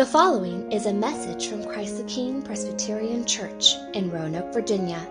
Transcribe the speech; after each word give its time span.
The 0.00 0.06
following 0.06 0.72
is 0.72 0.86
a 0.86 0.94
message 0.94 1.48
from 1.48 1.62
Christ 1.62 1.98
the 1.98 2.04
King 2.04 2.40
Presbyterian 2.40 3.26
Church 3.26 3.74
in 3.92 4.10
Roanoke, 4.10 4.50
Virginia. 4.50 5.06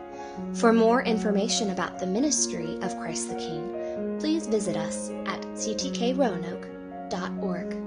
For 0.55 0.73
more 0.73 1.04
information 1.04 1.70
about 1.70 2.00
the 2.00 2.07
ministry 2.07 2.79
of 2.81 2.97
Christ 2.97 3.29
the 3.29 3.36
King, 3.36 4.17
please 4.20 4.47
visit 4.47 4.75
us 4.75 5.12
at 5.28 5.41
ctkroanoke.org. 5.41 7.77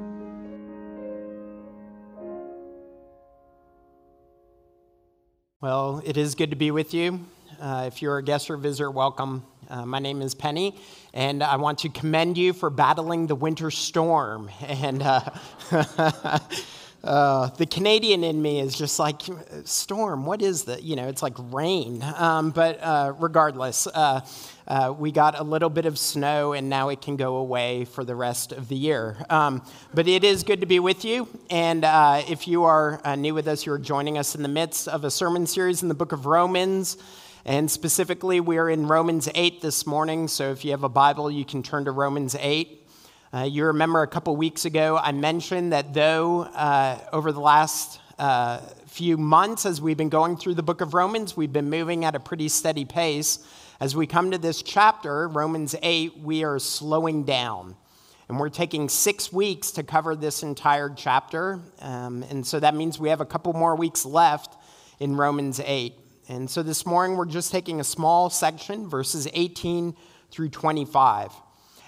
Well, 5.61 6.03
it 6.05 6.17
is 6.17 6.37
good 6.37 6.51
to 6.51 6.57
be 6.57 6.71
with 6.71 6.95
you. 6.95 7.19
Uh, 7.61 7.87
if 7.89 8.01
you're 8.01 8.19
a 8.19 8.23
guest 8.23 8.49
or 8.49 8.57
visitor, 8.57 8.93
welcome. 8.93 9.45
Uh, 9.69 9.85
my 9.85 9.99
name 9.99 10.23
is 10.23 10.37
Penny, 10.37 10.79
and 11.13 11.43
I 11.43 11.57
want 11.57 11.81
to 11.81 11.89
commend 11.89 12.39
you 12.39 12.53
for 12.53 12.71
battling 12.71 13.27
the 13.27 13.35
winter 13.35 13.73
storm. 13.73 14.49
And 14.61 15.03
uh, 15.03 15.29
Uh, 17.05 17.49
the 17.57 17.67
Canadian 17.67 18.23
in 18.23 18.41
me 18.41 18.61
is 18.61 18.77
just 18.77 18.99
like, 18.99 19.23
storm, 19.65 20.25
what 20.25 20.41
is 20.41 20.65
that? 20.65 20.85
You 20.85 20.95
know, 20.95 21.09
it's 21.09 21.23
like 21.23 21.35
rain. 21.51 22.03
Um, 22.17 22.51
but 22.51 22.79
uh, 22.81 23.15
regardless, 23.19 23.89
uh, 23.89 24.21
uh, 24.69 24.95
we 24.97 25.11
got 25.11 25.39
a 25.39 25.43
little 25.43 25.69
bit 25.69 25.85
of 25.85 25.99
snow 25.99 26.53
and 26.53 26.71
now 26.71 26.91
it 26.91 27.01
can 27.01 27.17
go 27.17 27.37
away 27.37 27.85
for 27.85 28.05
the 28.05 28.15
rest 28.15 28.53
of 28.53 28.69
the 28.69 28.77
year. 28.77 29.17
Um, 29.31 29.63
but 29.93 30.07
it 30.07 30.23
is 30.23 30.45
good 30.45 30.61
to 30.61 30.67
be 30.67 30.79
with 30.79 31.05
you. 31.05 31.29
And 31.51 31.85
uh, 31.85 32.23
if 32.29 32.47
you 32.47 32.65
are 32.65 33.01
new 33.17 33.35
with 33.35 33.49
us, 33.49 33.67
you're 33.67 33.79
joining 33.79 34.17
us 34.17 34.37
in 34.37 34.43
the 34.43 34.49
midst 34.49 34.87
of 34.87 35.05
a 35.05 35.11
sermon 35.11 35.47
series 35.47 35.83
in 35.83 35.89
the 35.89 35.95
book 35.95 36.13
of 36.13 36.27
Romans. 36.27 36.97
And 37.45 37.69
specifically, 37.69 38.39
we 38.39 38.59
are 38.59 38.71
in 38.71 38.87
Romans 38.87 39.29
8 39.35 39.61
this 39.61 39.85
morning. 39.85 40.29
So 40.29 40.53
if 40.53 40.65
you 40.65 40.71
have 40.71 40.85
a 40.85 40.89
Bible, 40.89 41.29
you 41.29 41.45
can 41.45 41.65
turn 41.65 41.87
to 41.87 41.91
Romans 41.91 42.37
8. 42.39 42.82
Uh, 43.35 43.45
you 43.45 43.65
remember 43.65 44.03
a 44.03 44.07
couple 44.07 44.37
weeks 44.37 44.67
ago, 44.67 45.01
I 45.03 45.13
mentioned 45.13 45.73
that 45.73 45.95
though 45.95 46.43
uh, 46.43 46.99
over 47.15 47.33
the 47.33 47.41
last 47.41 47.99
uh, 48.19 48.59
few 48.87 49.17
months, 49.17 49.65
as 49.65 49.81
we've 49.81 49.97
been 49.97 50.11
going 50.11 50.37
through 50.37 50.53
the 50.53 50.63
book 50.63 50.83
of 50.83 50.93
Romans, 50.93 51.35
we've 51.35 51.53
been 51.53 51.71
moving 51.71 52.05
at 52.05 52.15
a 52.15 52.21
pretty 52.21 52.51
steady 52.51 52.85
pace. 52.85 53.39
As 53.81 53.97
we 53.97 54.07
come 54.07 54.33
to 54.33 54.39
this 54.39 54.61
chapter, 54.61 55.29
Romans 55.29 55.75
8, 55.83 56.19
we 56.19 56.45
are 56.45 56.59
slowing 56.59 57.25
down. 57.25 57.75
And 58.29 58.39
we're 58.39 58.51
taking 58.51 58.91
six 58.91 59.33
weeks 59.33 59.71
to 59.73 59.83
cover 59.83 60.15
this 60.15 60.43
entire 60.43 60.91
chapter. 60.91 61.59
Um, 61.79 62.23
and 62.29 62.47
so 62.47 62.61
that 62.61 62.75
means 62.75 62.99
we 62.99 63.09
have 63.09 63.23
a 63.23 63.27
couple 63.27 63.55
more 63.55 63.77
weeks 63.77 64.05
left 64.05 64.59
in 65.01 65.17
Romans 65.17 65.59
8. 65.59 65.95
And 66.29 66.51
so 66.51 66.63
this 66.63 66.85
morning, 66.85 67.17
we're 67.17 67.25
just 67.25 67.51
taking 67.51 67.81
a 67.81 67.85
small 67.85 68.29
section, 68.29 68.91
verses 68.91 69.27
18 69.33 69.97
through 70.31 70.51
25. 70.51 71.33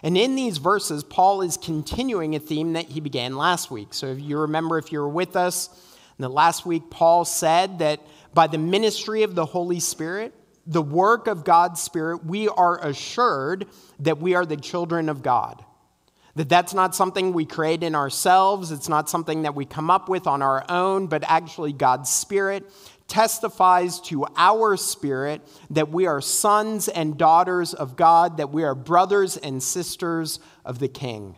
And 0.04 0.18
in 0.18 0.36
these 0.36 0.58
verses, 0.58 1.02
Paul 1.02 1.40
is 1.40 1.56
continuing 1.56 2.36
a 2.36 2.38
theme 2.38 2.74
that 2.74 2.84
he 2.84 3.00
began 3.00 3.38
last 3.38 3.70
week. 3.70 3.94
So 3.94 4.08
if 4.08 4.20
you 4.20 4.38
remember, 4.38 4.76
if 4.76 4.92
you 4.92 5.00
were 5.00 5.08
with 5.08 5.34
us, 5.34 5.70
the 6.18 6.28
last 6.28 6.66
week, 6.66 6.90
Paul 6.90 7.24
said 7.24 7.78
that 7.78 8.00
by 8.34 8.46
the 8.46 8.58
ministry 8.58 9.22
of 9.22 9.34
the 9.34 9.46
Holy 9.46 9.80
Spirit, 9.80 10.34
the 10.66 10.82
work 10.82 11.26
of 11.26 11.42
God's 11.42 11.80
Spirit, 11.80 12.24
we 12.24 12.48
are 12.48 12.84
assured 12.86 13.66
that 14.00 14.18
we 14.18 14.34
are 14.34 14.44
the 14.44 14.58
children 14.58 15.08
of 15.08 15.22
God. 15.22 15.64
That 16.36 16.50
that's 16.50 16.74
not 16.74 16.94
something 16.94 17.32
we 17.32 17.46
create 17.46 17.82
in 17.82 17.94
ourselves, 17.94 18.72
it's 18.72 18.88
not 18.88 19.08
something 19.08 19.42
that 19.42 19.54
we 19.54 19.64
come 19.64 19.90
up 19.90 20.08
with 20.10 20.26
on 20.26 20.42
our 20.42 20.64
own, 20.68 21.06
but 21.06 21.24
actually 21.26 21.72
God's 21.72 22.10
Spirit 22.10 22.70
testifies 23.14 24.00
to 24.00 24.26
our 24.36 24.76
spirit 24.76 25.40
that 25.70 25.88
we 25.88 26.04
are 26.04 26.20
sons 26.20 26.88
and 26.88 27.16
daughters 27.16 27.72
of 27.72 27.94
God, 27.94 28.38
that 28.38 28.50
we 28.50 28.64
are 28.64 28.74
brothers 28.74 29.36
and 29.36 29.62
sisters 29.62 30.40
of 30.64 30.80
the 30.80 30.88
King. 30.88 31.36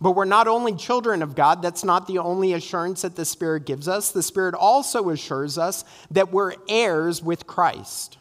But 0.00 0.12
we're 0.12 0.26
not 0.26 0.46
only 0.46 0.76
children 0.76 1.22
of 1.22 1.34
God, 1.34 1.60
that's 1.60 1.82
not 1.82 2.06
the 2.06 2.18
only 2.18 2.52
assurance 2.52 3.02
that 3.02 3.16
the 3.16 3.24
Spirit 3.24 3.66
gives 3.66 3.88
us. 3.88 4.12
The 4.12 4.22
Spirit 4.22 4.54
also 4.54 5.10
assures 5.10 5.58
us 5.58 5.84
that 6.12 6.30
we're 6.30 6.54
heirs 6.68 7.20
with 7.20 7.48
Christ. 7.48 8.18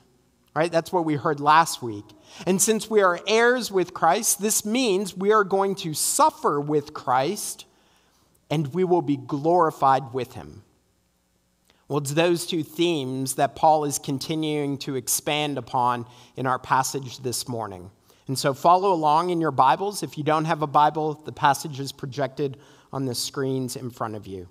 Right? 0.56 0.72
That's 0.72 0.92
what 0.92 1.06
we 1.06 1.16
heard 1.16 1.40
last 1.40 1.84
week. 1.84 2.06
And 2.48 2.59
since 2.59 2.90
we 2.90 3.02
are 3.02 3.20
heirs 3.28 3.72
with 3.72 3.94
Christ, 3.94 4.42
this 4.42 4.66
means 4.66 5.16
we 5.16 5.31
are 5.31 5.44
going 5.44 5.75
to 5.75 5.94
suffer 5.94 6.59
with 6.59 6.96
Christ 6.96 7.66
and 8.50 8.74
we 8.74 8.84
will 8.84 9.04
be 9.04 9.18
glorified 9.18 10.14
with 10.14 10.34
him. 10.34 10.64
Well, 11.88 12.00
it's 12.00 12.13
those 12.13 12.47
two 12.47 12.63
themes 12.63 13.35
that 13.35 13.56
Paul 13.56 13.85
is 13.85 14.00
continuing 14.00 14.79
to 14.79 14.96
expand 14.96 15.59
upon 15.59 16.07
in 16.35 16.47
our 16.47 16.57
passage 16.57 17.19
this 17.19 17.47
morning. 17.47 17.91
And 18.28 18.40
so 18.40 18.56
follow 18.56 18.91
along 18.91 19.29
in 19.29 19.40
your 19.40 19.51
Bibles. 19.51 20.01
If 20.01 20.18
you 20.18 20.24
don't 20.24 20.45
have 20.45 20.63
a 20.63 20.68
Bible, 20.68 21.13
the 21.13 21.31
passage 21.31 21.79
is 21.79 21.91
projected 21.91 22.57
on 22.91 23.06
the 23.06 23.13
screens 23.13 23.75
in 23.75 23.91
front 23.91 24.16
of 24.16 24.25
you. 24.25 24.50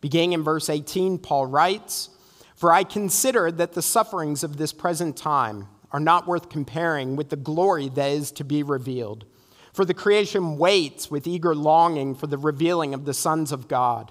Beginning 0.00 0.32
in 0.32 0.42
verse 0.42 0.68
18, 0.68 1.18
Paul 1.18 1.46
writes, 1.46 2.10
For 2.56 2.72
I 2.72 2.82
consider 2.82 3.52
that 3.52 3.74
the 3.74 3.82
sufferings 3.82 4.42
of 4.42 4.56
this 4.56 4.72
present 4.72 5.16
time 5.16 5.68
are 5.92 6.00
not 6.00 6.26
worth 6.26 6.48
comparing 6.48 7.14
with 7.14 7.28
the 7.28 7.36
glory 7.36 7.88
that 7.90 8.10
is 8.10 8.32
to 8.32 8.42
be 8.42 8.64
revealed. 8.64 9.26
For 9.72 9.84
the 9.84 9.94
creation 9.94 10.58
waits 10.58 11.08
with 11.08 11.28
eager 11.28 11.54
longing 11.54 12.16
for 12.16 12.26
the 12.26 12.38
revealing 12.38 12.94
of 12.94 13.04
the 13.04 13.14
sons 13.14 13.52
of 13.52 13.68
God. 13.68 14.10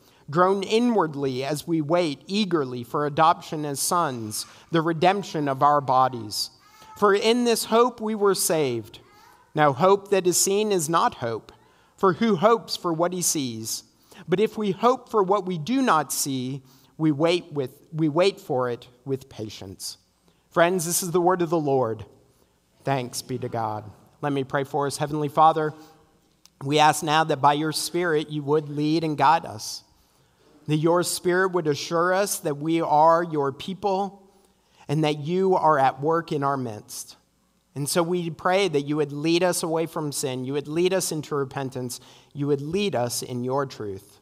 groan 0.31 0.63
inwardly 0.63 1.43
as 1.43 1.67
we 1.67 1.81
wait 1.81 2.23
eagerly 2.25 2.83
for 2.83 3.05
adoption 3.05 3.65
as 3.65 3.79
sons, 3.79 4.45
the 4.71 4.81
redemption 4.81 5.47
of 5.47 5.61
our 5.61 5.81
bodies. 5.81 6.49
For 6.97 7.13
in 7.13 7.43
this 7.43 7.65
hope 7.65 7.99
we 7.99 8.15
were 8.15 8.35
saved. 8.35 8.99
Now, 9.53 9.73
hope 9.73 10.09
that 10.11 10.25
is 10.25 10.37
seen 10.39 10.71
is 10.71 10.87
not 10.87 11.15
hope, 11.15 11.51
for 11.97 12.13
who 12.13 12.37
hopes 12.37 12.77
for 12.77 12.93
what 12.93 13.13
he 13.13 13.21
sees? 13.21 13.83
But 14.27 14.39
if 14.39 14.57
we 14.57 14.71
hope 14.71 15.09
for 15.09 15.21
what 15.21 15.45
we 15.45 15.57
do 15.57 15.81
not 15.81 16.13
see, 16.13 16.61
we 16.97 17.11
wait, 17.11 17.51
with, 17.51 17.71
we 17.91 18.07
wait 18.07 18.39
for 18.39 18.69
it 18.69 18.87
with 19.03 19.29
patience. 19.29 19.97
Friends, 20.51 20.85
this 20.85 21.03
is 21.03 21.11
the 21.11 21.21
word 21.21 21.41
of 21.41 21.49
the 21.49 21.59
Lord. 21.59 22.05
Thanks 22.83 23.21
be 23.21 23.37
to 23.39 23.49
God. 23.49 23.83
Let 24.21 24.31
me 24.31 24.43
pray 24.43 24.63
for 24.63 24.87
us. 24.87 24.97
Heavenly 24.97 25.29
Father, 25.29 25.73
we 26.63 26.79
ask 26.79 27.03
now 27.03 27.23
that 27.23 27.41
by 27.41 27.53
your 27.53 27.71
Spirit 27.71 28.29
you 28.29 28.43
would 28.43 28.69
lead 28.69 29.03
and 29.03 29.17
guide 29.17 29.45
us 29.45 29.83
that 30.67 30.77
your 30.77 31.03
spirit 31.03 31.51
would 31.53 31.67
assure 31.67 32.13
us 32.13 32.39
that 32.39 32.57
we 32.57 32.81
are 32.81 33.23
your 33.23 33.51
people 33.51 34.21
and 34.87 35.03
that 35.03 35.19
you 35.19 35.55
are 35.55 35.79
at 35.79 36.01
work 36.01 36.31
in 36.31 36.43
our 36.43 36.57
midst. 36.57 37.15
And 37.73 37.87
so 37.87 38.03
we 38.03 38.29
pray 38.29 38.67
that 38.67 38.81
you 38.81 38.97
would 38.97 39.13
lead 39.13 39.43
us 39.43 39.63
away 39.63 39.85
from 39.85 40.11
sin, 40.11 40.43
you 40.43 40.53
would 40.53 40.67
lead 40.67 40.93
us 40.93 41.11
into 41.11 41.35
repentance, 41.35 41.99
you 42.33 42.47
would 42.47 42.61
lead 42.61 42.95
us 42.95 43.21
in 43.21 43.43
your 43.43 43.65
truth. 43.65 44.19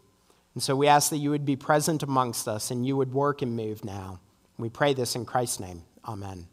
And 0.53 0.61
so 0.61 0.75
we 0.75 0.87
ask 0.87 1.09
that 1.09 1.17
you 1.17 1.31
would 1.31 1.45
be 1.45 1.55
present 1.55 2.03
amongst 2.03 2.47
us 2.47 2.69
and 2.71 2.85
you 2.85 2.95
would 2.97 3.13
work 3.13 3.41
and 3.41 3.55
move 3.55 3.83
now. 3.83 4.19
We 4.57 4.69
pray 4.69 4.93
this 4.93 5.15
in 5.15 5.25
Christ's 5.25 5.59
name. 5.59 5.83
Amen. 6.05 6.47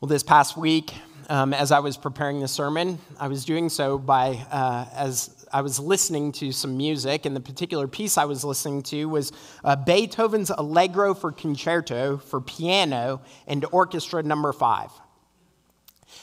Well, 0.00 0.08
this 0.08 0.22
past 0.22 0.56
week, 0.56 0.94
um, 1.28 1.52
as 1.52 1.72
I 1.72 1.80
was 1.80 1.98
preparing 1.98 2.40
the 2.40 2.48
sermon, 2.48 2.98
I 3.18 3.28
was 3.28 3.44
doing 3.44 3.68
so 3.68 3.98
by, 3.98 4.46
uh, 4.50 4.86
as 4.94 5.39
I 5.52 5.62
was 5.62 5.80
listening 5.80 6.32
to 6.32 6.52
some 6.52 6.76
music, 6.76 7.26
and 7.26 7.34
the 7.34 7.40
particular 7.40 7.88
piece 7.88 8.16
I 8.16 8.24
was 8.24 8.44
listening 8.44 8.82
to 8.84 9.08
was 9.08 9.32
uh, 9.64 9.76
Beethoven's 9.76 10.50
Allegro 10.50 11.14
for 11.14 11.32
Concerto 11.32 12.18
for 12.18 12.40
piano 12.40 13.20
and 13.46 13.64
orchestra 13.72 14.22
number 14.22 14.52
five. 14.52 14.90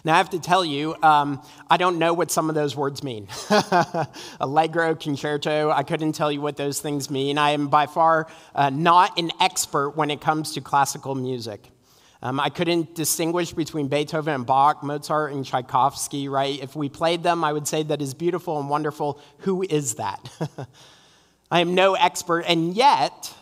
Now, 0.03 0.13
I 0.13 0.17
have 0.17 0.29
to 0.31 0.39
tell 0.39 0.63
you, 0.63 0.95
um, 1.01 1.41
I 1.69 1.77
don't 1.77 1.97
know 1.97 2.13
what 2.13 2.31
some 2.31 2.49
of 2.49 2.55
those 2.55 2.75
words 2.75 3.03
mean. 3.03 3.27
Allegro, 4.39 4.95
concerto, 4.95 5.71
I 5.71 5.83
couldn't 5.83 6.13
tell 6.13 6.31
you 6.31 6.41
what 6.41 6.57
those 6.57 6.79
things 6.79 7.09
mean. 7.09 7.37
I 7.37 7.51
am 7.51 7.67
by 7.67 7.87
far 7.87 8.27
uh, 8.53 8.69
not 8.69 9.17
an 9.17 9.31
expert 9.39 9.91
when 9.91 10.11
it 10.11 10.21
comes 10.21 10.53
to 10.53 10.61
classical 10.61 11.15
music. 11.15 11.71
Um, 12.21 12.39
I 12.39 12.49
couldn't 12.49 12.95
distinguish 12.95 13.53
between 13.53 13.87
Beethoven 13.87 14.33
and 14.33 14.45
Bach, 14.45 14.83
Mozart 14.83 15.33
and 15.33 15.45
Tchaikovsky, 15.45 16.27
right? 16.27 16.59
If 16.61 16.75
we 16.75 16.89
played 16.89 17.21
them, 17.21 17.43
I 17.43 17.53
would 17.53 17.67
say 17.67 17.83
that 17.83 18.01
is 18.01 18.13
beautiful 18.13 18.59
and 18.59 18.69
wonderful. 18.69 19.21
Who 19.39 19.63
is 19.63 19.95
that? 19.95 20.29
I 21.51 21.61
am 21.61 21.75
no 21.75 21.93
expert, 21.93 22.41
and 22.41 22.75
yet, 22.75 23.33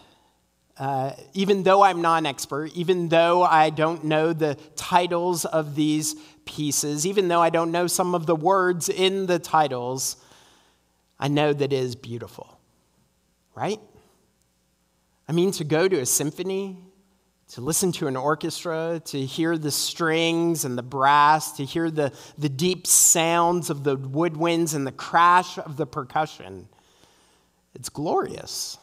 uh, 0.77 1.13
even 1.33 1.63
though 1.63 1.83
I'm 1.83 2.01
not 2.01 2.17
an 2.17 2.25
expert, 2.25 2.71
even 2.75 3.07
though 3.07 3.43
I 3.43 3.69
don't 3.69 4.03
know 4.03 4.33
the 4.33 4.55
titles 4.75 5.45
of 5.45 5.75
these 5.75 6.15
pieces, 6.43 7.07
even 7.07 7.29
though 7.29 7.41
I 7.41 7.49
don't 7.49 7.71
know 7.71 7.87
some 7.87 8.13
of 8.13 8.25
the 8.25 8.35
words 8.35 8.89
in 8.89 9.25
the 9.25 9.39
titles, 9.39 10.17
I 11.17 11.29
know 11.29 11.53
that 11.53 11.71
it 11.71 11.75
is 11.75 11.95
beautiful, 11.95 12.59
right? 13.55 13.79
I 15.27 15.31
mean, 15.31 15.51
to 15.53 15.63
go 15.63 15.87
to 15.87 15.99
a 15.99 16.05
symphony, 16.05 16.77
to 17.51 17.61
listen 17.61 17.91
to 17.93 18.07
an 18.07 18.15
orchestra, 18.15 19.01
to 19.05 19.25
hear 19.25 19.57
the 19.57 19.71
strings 19.71 20.65
and 20.65 20.77
the 20.77 20.83
brass, 20.83 21.51
to 21.53 21.65
hear 21.65 21.91
the, 21.91 22.11
the 22.37 22.49
deep 22.49 22.87
sounds 22.87 23.69
of 23.69 23.83
the 23.83 23.97
woodwinds 23.97 24.73
and 24.73 24.85
the 24.85 24.91
crash 24.91 25.57
of 25.57 25.77
the 25.77 25.85
percussion. 25.85 26.67
It's 27.75 27.89
glorious. 27.89 28.77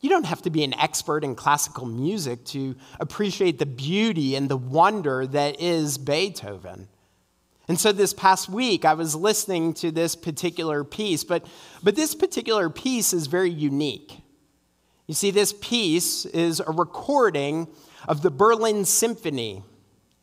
You 0.00 0.10
don't 0.10 0.26
have 0.26 0.42
to 0.42 0.50
be 0.50 0.64
an 0.64 0.74
expert 0.74 1.24
in 1.24 1.34
classical 1.34 1.86
music 1.86 2.44
to 2.46 2.76
appreciate 3.00 3.58
the 3.58 3.66
beauty 3.66 4.36
and 4.36 4.48
the 4.48 4.56
wonder 4.56 5.26
that 5.26 5.60
is 5.60 5.98
Beethoven. 5.98 6.88
And 7.68 7.80
so 7.80 7.92
this 7.92 8.12
past 8.12 8.48
week, 8.48 8.84
I 8.84 8.94
was 8.94 9.14
listening 9.14 9.72
to 9.74 9.90
this 9.90 10.14
particular 10.14 10.84
piece, 10.84 11.24
but, 11.24 11.46
but 11.82 11.96
this 11.96 12.14
particular 12.14 12.68
piece 12.68 13.14
is 13.14 13.26
very 13.26 13.50
unique. 13.50 14.18
You 15.06 15.14
see, 15.14 15.30
this 15.30 15.52
piece 15.52 16.24
is 16.24 16.60
a 16.60 16.70
recording 16.70 17.68
of 18.08 18.22
the 18.22 18.30
Berlin 18.30 18.84
Symphony 18.84 19.62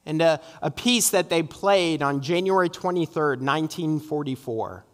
and 0.06 0.22
a, 0.22 0.42
a 0.62 0.72
piece 0.72 1.12
that 1.12 1.30
they 1.30 1.44
played 1.44 2.02
on 2.02 2.22
January 2.22 2.70
23rd, 2.70 3.40
1944. 3.42 4.86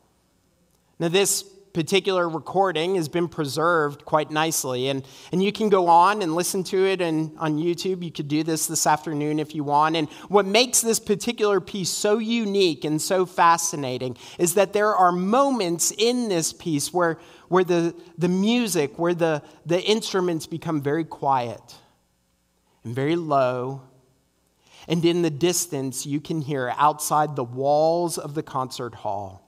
Now, 1.00 1.08
this 1.08 1.46
particular 1.78 2.28
recording 2.28 2.96
has 2.96 3.08
been 3.08 3.28
preserved 3.28 4.04
quite 4.04 4.32
nicely. 4.32 4.90
And, 4.90 5.06
and 5.32 5.44
you 5.44 5.52
can 5.52 5.70
go 5.70 5.90
on 5.90 6.24
and 6.24 6.34
listen 6.34 6.64
to 6.64 6.88
it 6.88 7.02
and, 7.02 7.38
on 7.38 7.60
YouTube. 7.60 8.04
You 8.04 8.12
could 8.12 8.28
do 8.28 8.42
this 8.42 8.66
this 8.66 8.88
afternoon 8.88 9.38
if 9.38 9.54
you 9.54 9.64
want. 9.64 9.96
And 9.96 10.10
what 10.28 10.48
makes 10.48 10.82
this 10.82 11.00
particular 11.00 11.62
piece 11.62 11.92
so 11.92 12.18
unique 12.18 12.84
and 12.84 13.00
so 13.00 13.28
fascinating 13.28 14.18
is 14.40 14.56
that 14.56 14.74
there 14.74 14.96
are 14.96 15.12
moments 15.12 15.94
in 15.96 16.30
this 16.30 16.52
piece 16.52 16.92
where, 16.92 17.20
where 17.48 17.64
the, 17.64 17.94
the 18.18 18.28
music, 18.28 18.98
where 18.98 19.14
the, 19.14 19.44
the 19.68 19.80
instruments 19.84 20.48
become 20.48 20.82
very 20.82 21.06
quiet 21.06 21.76
and 22.84 22.96
very 22.96 23.16
low. 23.16 23.84
And 24.88 25.06
in 25.06 25.22
the 25.22 25.30
distance, 25.30 26.08
you 26.08 26.22
can 26.22 26.42
hear 26.42 26.74
outside 26.76 27.36
the 27.36 27.44
walls 27.44 28.18
of 28.18 28.34
the 28.34 28.42
concert 28.42 28.96
hall 28.96 29.47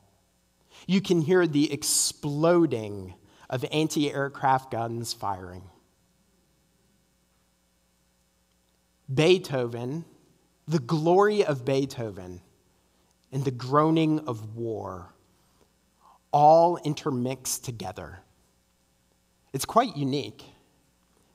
you 0.87 1.01
can 1.01 1.21
hear 1.21 1.47
the 1.47 1.71
exploding 1.71 3.13
of 3.49 3.65
anti 3.71 4.11
aircraft 4.11 4.71
guns 4.71 5.13
firing. 5.13 5.63
Beethoven, 9.11 10.05
the 10.67 10.79
glory 10.79 11.43
of 11.43 11.65
Beethoven, 11.65 12.41
and 13.31 13.43
the 13.43 13.51
groaning 13.51 14.19
of 14.19 14.55
war 14.55 15.13
all 16.31 16.77
intermix 16.77 17.57
together. 17.57 18.19
It's 19.51 19.65
quite 19.65 19.97
unique. 19.97 20.43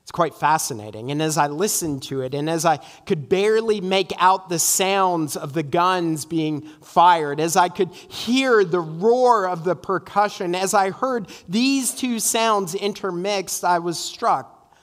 It's 0.05 0.13
quite 0.13 0.35
fascinating. 0.35 1.11
And 1.11 1.23
as 1.23 1.39
I 1.39 1.47
listened 1.47 2.03
to 2.05 2.21
it, 2.21 2.35
and 2.35 2.51
as 2.51 2.67
I 2.67 2.77
could 3.07 3.31
barely 3.31 3.81
make 3.81 4.13
out 4.19 4.51
the 4.51 4.59
sounds 4.59 5.35
of 5.35 5.55
the 5.55 5.63
guns 5.63 6.27
being 6.27 6.61
fired, 6.83 7.41
as 7.41 7.57
I 7.57 7.71
could 7.71 7.91
hear 7.91 8.67
the 8.67 8.81
roar 8.81 9.49
of 9.49 9.65
the 9.65 9.75
percussion, 9.75 10.55
as 10.55 10.75
I 10.75 10.91
heard 10.91 11.29
these 11.49 11.95
two 11.95 12.21
sounds 12.21 12.75
intermixed, 12.75 13.65
I 13.65 13.79
was 13.79 13.99
struck 13.99 14.77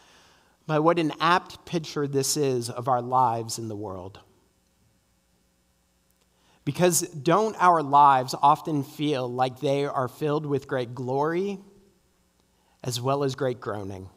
by 0.65 0.79
what 0.79 0.97
an 0.97 1.13
apt 1.19 1.65
picture 1.65 2.07
this 2.07 2.35
is 2.35 2.71
of 2.71 2.87
our 2.87 3.01
lives 3.03 3.59
in 3.59 3.67
the 3.67 3.75
world. 3.75 4.19
Because 6.65 7.01
don't 7.01 7.55
our 7.59 7.83
lives 7.83 8.33
often 8.41 8.83
feel 8.83 9.31
like 9.31 9.59
they 9.59 9.85
are 9.85 10.07
filled 10.07 10.47
with 10.47 10.67
great 10.67 10.95
glory 10.95 11.59
as 12.83 12.99
well 12.99 13.23
as 13.23 13.35
great 13.35 13.59
groaning? 13.59 14.09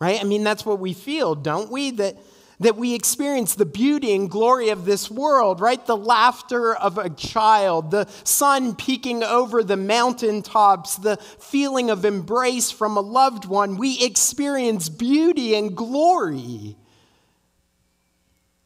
Right? 0.00 0.20
I 0.20 0.24
mean, 0.24 0.44
that's 0.44 0.64
what 0.64 0.78
we 0.78 0.92
feel, 0.92 1.34
don't 1.34 1.70
we? 1.70 1.90
That, 1.92 2.16
that 2.60 2.76
we 2.76 2.94
experience 2.94 3.54
the 3.54 3.66
beauty 3.66 4.14
and 4.14 4.30
glory 4.30 4.70
of 4.70 4.84
this 4.84 5.10
world, 5.10 5.60
right? 5.60 5.84
The 5.84 5.96
laughter 5.96 6.74
of 6.74 6.98
a 6.98 7.10
child, 7.10 7.90
the 7.90 8.06
sun 8.24 8.74
peeking 8.74 9.22
over 9.22 9.62
the 9.62 9.76
mountaintops, 9.76 10.96
the 10.96 11.16
feeling 11.16 11.90
of 11.90 12.04
embrace 12.04 12.70
from 12.70 12.96
a 12.96 13.00
loved 13.00 13.44
one. 13.44 13.76
We 13.76 14.04
experience 14.04 14.88
beauty 14.88 15.54
and 15.54 15.76
glory. 15.76 16.76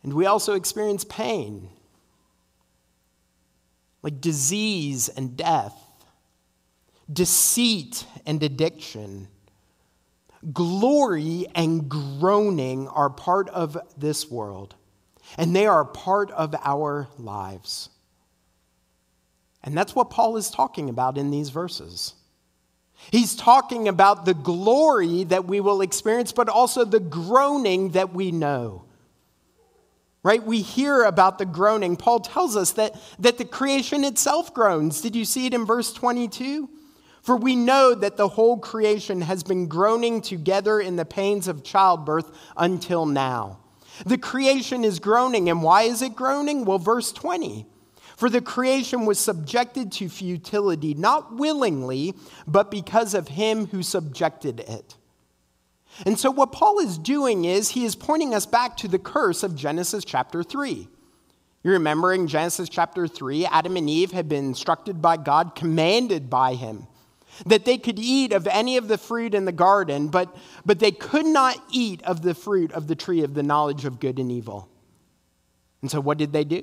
And 0.02 0.14
we 0.14 0.26
also 0.26 0.55
experience 0.55 1.05
pain, 1.05 1.69
like 4.02 4.20
disease 4.20 5.08
and 5.08 5.37
death, 5.37 5.79
deceit 7.12 8.05
and 8.26 8.43
addiction 8.43 9.29
Glory 10.50 11.46
and 11.54 11.88
groaning 11.88 12.88
are 12.88 13.10
part 13.10 13.48
of 13.50 13.78
this 13.96 14.30
world, 14.30 14.74
and 15.38 15.54
they 15.54 15.66
are 15.66 15.84
part 15.84 16.30
of 16.32 16.54
our 16.64 17.08
lives. 17.18 17.90
And 19.62 19.76
that's 19.76 19.94
what 19.94 20.10
Paul 20.10 20.36
is 20.36 20.50
talking 20.50 20.88
about 20.88 21.16
in 21.16 21.30
these 21.30 21.50
verses. 21.50 22.14
He's 23.10 23.34
talking 23.34 23.88
about 23.88 24.24
the 24.24 24.34
glory 24.34 25.24
that 25.24 25.44
we 25.46 25.60
will 25.60 25.80
experience, 25.80 26.32
but 26.32 26.48
also 26.48 26.84
the 26.84 27.00
groaning 27.00 27.90
that 27.90 28.12
we 28.12 28.30
know. 28.30 28.84
Right? 30.24 30.42
We 30.42 30.62
hear 30.62 31.02
about 31.02 31.38
the 31.38 31.44
groaning. 31.44 31.96
Paul 31.96 32.20
tells 32.20 32.56
us 32.56 32.72
that, 32.72 32.94
that 33.18 33.38
the 33.38 33.44
creation 33.44 34.04
itself 34.04 34.54
groans. 34.54 35.00
Did 35.00 35.16
you 35.16 35.24
see 35.24 35.46
it 35.46 35.54
in 35.54 35.66
verse 35.66 35.92
22? 35.92 36.68
For 37.22 37.36
we 37.36 37.54
know 37.54 37.94
that 37.94 38.16
the 38.16 38.28
whole 38.28 38.58
creation 38.58 39.20
has 39.22 39.44
been 39.44 39.69
groaning 39.69 40.20
together 40.20 40.80
in 40.80 40.96
the 40.96 41.04
pains 41.04 41.46
of 41.46 41.62
childbirth 41.62 42.30
until 42.56 43.06
now. 43.06 43.60
The 44.04 44.19
creation 44.19 44.84
is 44.84 44.98
groaning, 44.98 45.48
and 45.48 45.62
why 45.62 45.82
is 45.82 46.02
it 46.02 46.16
groaning? 46.16 46.64
Well, 46.64 46.78
verse 46.78 47.12
20. 47.12 47.64
For 48.16 48.28
the 48.28 48.40
creation 48.40 49.06
was 49.06 49.20
subjected 49.20 49.92
to 49.92 50.08
futility, 50.08 50.94
not 50.94 51.36
willingly, 51.36 52.14
but 52.46 52.72
because 52.72 53.14
of 53.14 53.28
him 53.28 53.66
who 53.66 53.84
subjected 53.84 54.60
it. 54.60 54.96
And 56.04 56.19
so, 56.19 56.30
what 56.30 56.52
Paul 56.52 56.80
is 56.80 56.98
doing 56.98 57.44
is 57.44 57.70
he 57.70 57.84
is 57.84 57.94
pointing 57.94 58.34
us 58.34 58.46
back 58.46 58.76
to 58.78 58.88
the 58.88 58.98
curse 58.98 59.42
of 59.42 59.54
Genesis 59.54 60.04
chapter 60.04 60.42
3. 60.42 60.88
You 61.62 61.70
remember 61.70 62.12
in 62.12 62.26
Genesis 62.26 62.69
chapter 62.69 63.06
3, 63.06 63.46
Adam 63.46 63.76
and 63.76 63.88
Eve 63.88 64.10
had 64.10 64.28
been 64.28 64.46
instructed 64.46 65.00
by 65.00 65.17
God, 65.17 65.55
commanded 65.55 66.29
by 66.29 66.55
him 66.55 66.88
that 67.46 67.65
they 67.65 67.79
could 67.79 67.99
eat 67.99 68.32
of 68.32 68.46
any 68.46 68.77
of 68.77 68.89
the 68.89 68.99
fruit 68.99 69.34
in 69.34 69.44
the 69.44 69.53
garden, 69.53 70.08
but, 70.08 70.34
but 70.65 70.79
they 70.79 70.93
could 70.93 71.27
not 71.27 71.56
eat 71.70 72.03
of 72.03 72.22
the 72.22 72.34
fruit 72.34 72.72
of 72.72 72.87
the 72.87 72.94
tree 72.94 73.22
of 73.22 73.34
the 73.34 73.43
knowledge 73.43 73.84
of 73.84 74.01
good 74.01 74.19
and 74.19 74.31
evil. 74.31 74.69
And 75.81 75.91
so, 75.91 76.01
what 76.01 76.19
did 76.19 76.32
they 76.32 76.44
do? 76.44 76.63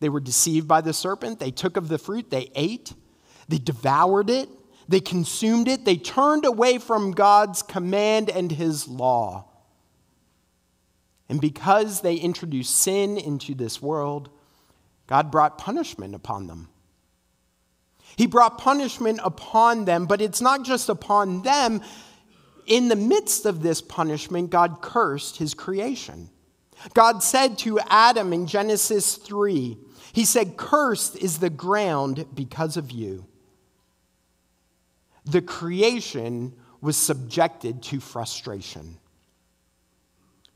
They 0.00 0.08
were 0.08 0.20
deceived 0.20 0.66
by 0.66 0.80
the 0.80 0.92
serpent. 0.92 1.40
They 1.40 1.50
took 1.50 1.76
of 1.76 1.88
the 1.88 1.98
fruit, 1.98 2.30
they 2.30 2.50
ate, 2.54 2.94
they 3.48 3.58
devoured 3.58 4.30
it, 4.30 4.48
they 4.88 5.00
consumed 5.00 5.68
it, 5.68 5.84
they 5.84 5.96
turned 5.96 6.44
away 6.44 6.78
from 6.78 7.12
God's 7.12 7.62
command 7.62 8.30
and 8.30 8.50
his 8.50 8.88
law. 8.88 9.46
And 11.28 11.40
because 11.40 12.00
they 12.00 12.16
introduced 12.16 12.76
sin 12.76 13.16
into 13.16 13.54
this 13.54 13.80
world, 13.80 14.30
God 15.06 15.30
brought 15.30 15.58
punishment 15.58 16.14
upon 16.14 16.48
them. 16.48 16.68
He 18.16 18.26
brought 18.26 18.58
punishment 18.58 19.20
upon 19.22 19.84
them, 19.84 20.06
but 20.06 20.20
it's 20.20 20.40
not 20.40 20.64
just 20.64 20.88
upon 20.88 21.42
them. 21.42 21.82
In 22.66 22.88
the 22.88 22.96
midst 22.96 23.46
of 23.46 23.62
this 23.62 23.80
punishment, 23.80 24.50
God 24.50 24.78
cursed 24.80 25.38
his 25.38 25.54
creation. 25.54 26.30
God 26.94 27.22
said 27.22 27.58
to 27.58 27.78
Adam 27.88 28.32
in 28.32 28.46
Genesis 28.46 29.16
3, 29.16 29.76
He 30.12 30.24
said, 30.24 30.56
Cursed 30.56 31.16
is 31.16 31.38
the 31.38 31.50
ground 31.50 32.26
because 32.34 32.76
of 32.76 32.90
you. 32.90 33.26
The 35.24 35.42
creation 35.42 36.54
was 36.80 36.96
subjected 36.96 37.82
to 37.84 38.00
frustration. 38.00 38.98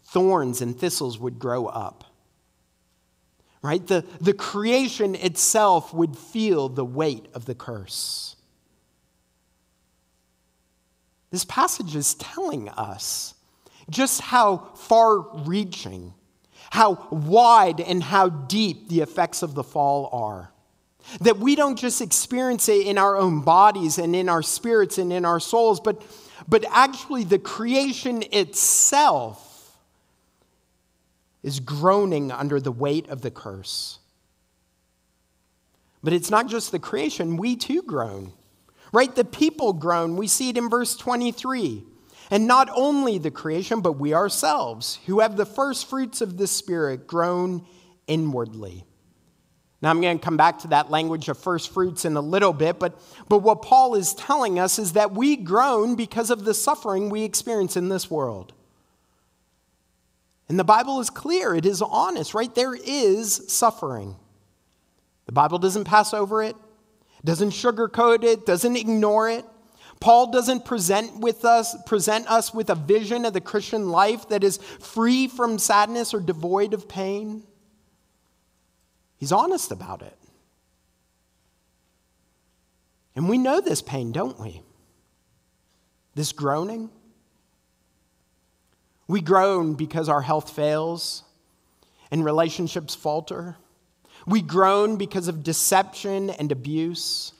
Thorns 0.05 0.63
and 0.63 0.79
thistles 0.79 1.19
would 1.19 1.39
grow 1.39 1.67
up 1.67 2.14
right? 3.65 3.87
The, 3.87 4.05
the 4.21 4.35
creation 4.35 5.15
itself 5.15 5.95
would 5.95 6.19
feel 6.19 6.69
the 6.69 6.85
weight 6.85 7.25
of 7.33 7.47
the 7.47 7.55
curse. 7.55 8.37
This 11.31 11.47
passage 11.47 11.97
is 11.97 12.13
telling 12.15 12.69
us 12.69 13.33
just 13.89 14.21
how 14.21 14.59
far 14.77 15.21
reaching, 15.47 16.13
how 16.73 17.09
wide, 17.11 17.81
and 17.81 18.03
how 18.03 18.29
deep 18.29 18.91
the 18.91 19.01
effects 19.01 19.43
of 19.43 19.55
the 19.55 19.65
fall 19.65 20.11
are. 20.13 20.53
That 21.23 21.39
we 21.39 21.57
don't 21.57 21.79
just 21.79 22.03
experience 22.03 22.69
it 22.69 22.87
in 22.87 22.99
our 22.99 23.17
own 23.17 23.41
bodies 23.41 23.97
and 23.97 24.15
in 24.15 24.29
our 24.29 24.43
spirits 24.43 24.99
and 24.99 25.11
in 25.11 25.25
our 25.25 25.41
souls, 25.41 25.81
but, 25.81 26.03
but 26.47 26.67
actually 26.71 27.25
the 27.25 27.39
creation 27.39 28.25
itself 28.31 29.54
is 31.45 31.61
groaning 31.61 32.33
under 32.33 32.59
the 32.59 32.73
weight 32.73 33.09
of 33.09 33.21
the 33.21 33.31
curse. 33.31 34.01
But 36.03 36.15
it's 36.15 36.31
not 36.31 36.49
just 36.49 36.73
the 36.73 36.79
creation, 36.81 37.37
we 37.37 37.55
too 37.55 37.83
groan. 37.83 38.33
Right? 38.93 39.15
The 39.15 39.25
people 39.25 39.73
groan. 39.73 40.17
We 40.17 40.27
see 40.27 40.49
it 40.49 40.57
in 40.57 40.71
verse 40.71 40.97
23. 40.97 41.85
And 42.31 42.47
not 42.47 42.71
only 42.75 43.19
the 43.19 43.31
creation, 43.31 43.81
but 43.81 43.99
we 43.99 44.15
ourselves, 44.15 44.99
who 45.07 45.21
have 45.21 45.37
the 45.37 45.45
first 45.45 45.89
fruits 45.89 46.21
of 46.21 46.39
the 46.39 46.47
Spirit, 46.47 47.07
groan 47.07 47.67
inwardly. 48.07 48.85
Now, 49.83 49.91
I'm 49.91 50.01
going 50.01 50.19
to 50.19 50.25
come 50.25 50.39
back 50.39 50.61
to 50.61 50.69
that 50.69 50.91
language 50.91 51.29
of 51.29 51.37
first 51.37 51.75
fruits 51.75 52.07
in 52.07 52.17
a 52.17 52.21
little 52.21 52.55
bit, 52.55 52.79
but, 52.79 52.99
but 53.29 53.39
what 53.39 53.61
Paul 53.61 53.97
is 53.97 54.15
telling 54.15 54.59
us 54.59 54.79
is 54.79 54.93
that 54.93 55.13
we 55.13 55.37
groan 55.37 55.95
because 55.95 56.31
of 56.31 56.45
the 56.45 56.55
suffering 56.55 57.11
we 57.11 57.23
experience 57.25 57.77
in 57.77 57.91
this 57.91 58.11
world. 58.11 58.55
And 60.49 60.59
the 60.59 60.65
Bible 60.65 61.01
is 61.01 61.11
clear, 61.11 61.55
it 61.55 61.65
is 61.65 61.81
honest, 61.81 62.35
right? 62.35 62.55
There 62.55 62.75
is 62.75 63.51
suffering. 63.53 64.17
The 65.27 65.33
Bible 65.33 65.59
doesn't 65.59 65.85
pass 65.85 66.13
over 66.13 66.43
it, 66.43 66.57
doesn't 67.25 67.51
sugarcoat 67.51 68.25
it, 68.25 68.45
doesn't 68.45 68.77
ignore 68.77 69.31
it. 69.31 69.45
Paul 70.01 70.31
doesn't 70.31 70.67
present 70.67 71.21
with 71.21 71.47
us 71.47 71.75
present 71.87 72.31
us 72.31 72.53
with 72.53 72.69
a 72.69 72.75
vision 72.75 73.25
of 73.25 73.33
the 73.33 73.41
Christian 73.41 73.89
life 73.89 74.29
that 74.29 74.45
is 74.45 74.59
free 74.59 75.29
from 75.29 75.59
sadness 75.59 76.13
or 76.13 76.21
devoid 76.21 76.75
of 76.75 76.89
pain. 76.89 77.43
He's 79.17 79.33
honest 79.33 79.73
about 79.73 80.03
it. 80.03 80.19
And 83.17 83.29
we 83.29 83.39
know 83.39 83.61
this 83.61 83.81
pain, 83.81 84.13
don't 84.13 84.39
we? 84.39 84.61
This 86.15 86.33
groaning. 86.33 86.91
We 89.07 89.21
groan 89.21 89.75
because 89.75 90.09
our 90.09 90.23
health 90.23 90.51
fails 90.51 91.23
and 92.11 92.25
relationships 92.25 92.95
falter. 92.95 93.57
We 94.27 94.41
groan 94.41 94.97
because 94.97 95.29
of 95.29 95.43
deception 95.43 96.31
and 96.31 96.51
abuse, 96.51 97.33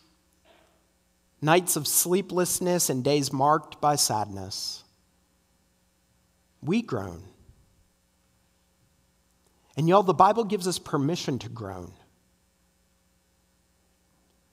nights 1.41 1.77
of 1.77 1.87
sleeplessness 1.87 2.91
and 2.91 3.03
days 3.03 3.33
marked 3.33 3.81
by 3.81 3.97
sadness. 3.97 4.85
We 6.63 6.83
groan. 6.83 7.23
And 9.77 9.89
y'all, 9.89 10.03
the 10.03 10.15
Bible 10.15 10.45
gives 10.45 10.69
us 10.69 10.79
permission 10.79 11.39
to 11.41 11.49
groan. 11.49 11.93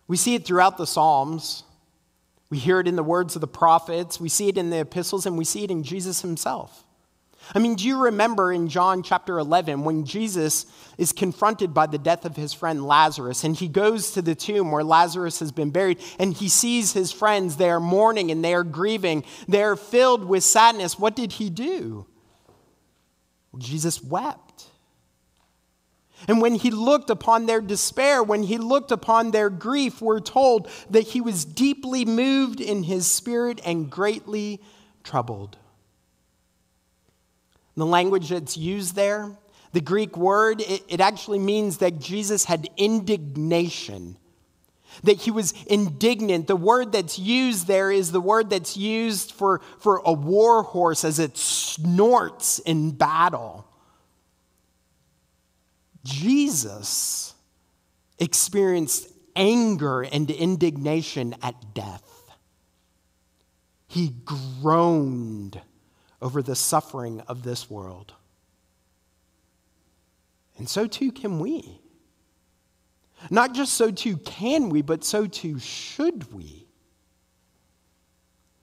We 0.07 0.17
see 0.17 0.35
it 0.35 0.45
throughout 0.45 0.77
the 0.77 0.87
Psalms. 0.87 1.63
We 2.49 2.57
hear 2.57 2.79
it 2.79 2.87
in 2.87 2.95
the 2.95 3.03
words 3.03 3.35
of 3.35 3.41
the 3.41 3.47
prophets. 3.47 4.19
We 4.19 4.29
see 4.29 4.49
it 4.49 4.57
in 4.57 4.69
the 4.71 4.79
epistles, 4.79 5.25
and 5.25 5.37
we 5.37 5.45
see 5.45 5.63
it 5.63 5.71
in 5.71 5.83
Jesus 5.83 6.21
himself. 6.21 6.85
I 7.53 7.60
mean, 7.60 7.75
do 7.75 7.86
you 7.86 7.98
remember 8.03 8.53
in 8.53 8.67
John 8.67 9.03
chapter 9.03 9.38
11 9.38 9.83
when 9.83 10.05
Jesus 10.05 10.65
is 10.98 11.12
confronted 11.12 11.74
by 11.74 11.88
the 11.88 11.98
death 11.98 12.24
of 12.24 12.36
his 12.36 12.53
friend 12.53 12.86
Lazarus 12.86 13.43
and 13.43 13.55
he 13.55 13.67
goes 13.67 14.12
to 14.12 14.21
the 14.21 14.36
tomb 14.36 14.71
where 14.71 14.83
Lazarus 14.83 15.39
has 15.39 15.51
been 15.51 15.71
buried 15.71 16.00
and 16.19 16.33
he 16.33 16.48
sees 16.48 16.93
his 16.93 17.12
friends, 17.12 17.57
they 17.57 17.69
are 17.69 17.79
mourning 17.79 18.31
and 18.31 18.43
they 18.43 18.53
are 18.53 18.63
grieving, 18.63 19.24
they 19.48 19.63
are 19.63 19.75
filled 19.75 20.24
with 20.24 20.43
sadness. 20.43 20.98
What 20.98 21.15
did 21.15 21.33
he 21.33 21.50
do? 21.50 22.05
Jesus 23.57 24.01
wept. 24.01 24.67
And 26.27 26.41
when 26.41 26.55
he 26.55 26.69
looked 26.69 27.10
upon 27.10 27.48
their 27.48 27.62
despair, 27.62 28.21
when 28.21 28.43
he 28.43 28.57
looked 28.57 28.91
upon 28.91 29.31
their 29.31 29.50
grief, 29.50 30.01
we're 30.01 30.19
told 30.19 30.69
that 30.91 31.01
he 31.01 31.21
was 31.21 31.43
deeply 31.43 32.05
moved 32.05 32.62
in 32.62 32.83
his 32.83 33.07
spirit 33.07 33.60
and 33.65 33.89
greatly 33.89 34.62
troubled. 35.03 35.57
The 37.81 37.88
language 37.88 38.29
that's 38.29 38.57
used 38.57 38.93
there, 38.93 39.35
the 39.71 39.81
Greek 39.81 40.15
word, 40.15 40.61
it, 40.61 40.83
it 40.88 41.01
actually 41.01 41.39
means 41.39 41.79
that 41.79 41.97
Jesus 41.97 42.45
had 42.45 42.69
indignation 42.77 44.19
that 45.01 45.17
he 45.17 45.31
was 45.31 45.55
indignant. 45.65 46.45
The 46.45 46.55
word 46.55 46.91
that's 46.91 47.17
used 47.17 47.65
there 47.65 47.91
is 47.91 48.11
the 48.11 48.21
word 48.21 48.51
that's 48.51 48.77
used 48.77 49.31
for, 49.31 49.61
for 49.79 50.00
a 50.05 50.13
war 50.13 50.61
horse 50.61 51.03
as 51.03 51.17
it 51.17 51.35
snorts 51.39 52.59
in 52.59 52.91
battle. 52.91 53.65
Jesus 56.03 57.33
experienced 58.19 59.07
anger 59.35 60.03
and 60.03 60.29
indignation 60.29 61.33
at 61.41 61.73
death. 61.73 62.29
He 63.88 64.13
groaned 64.23 65.59
over 66.21 66.41
the 66.41 66.55
suffering 66.55 67.21
of 67.21 67.43
this 67.43 67.69
world. 67.69 68.13
And 70.57 70.69
so 70.69 70.87
too 70.87 71.11
can 71.11 71.39
we. 71.39 71.81
Not 73.29 73.53
just 73.53 73.73
so 73.73 73.91
too 73.91 74.17
can 74.17 74.69
we, 74.69 74.81
but 74.81 75.03
so 75.03 75.27
too 75.27 75.59
should 75.59 76.33
we. 76.33 76.67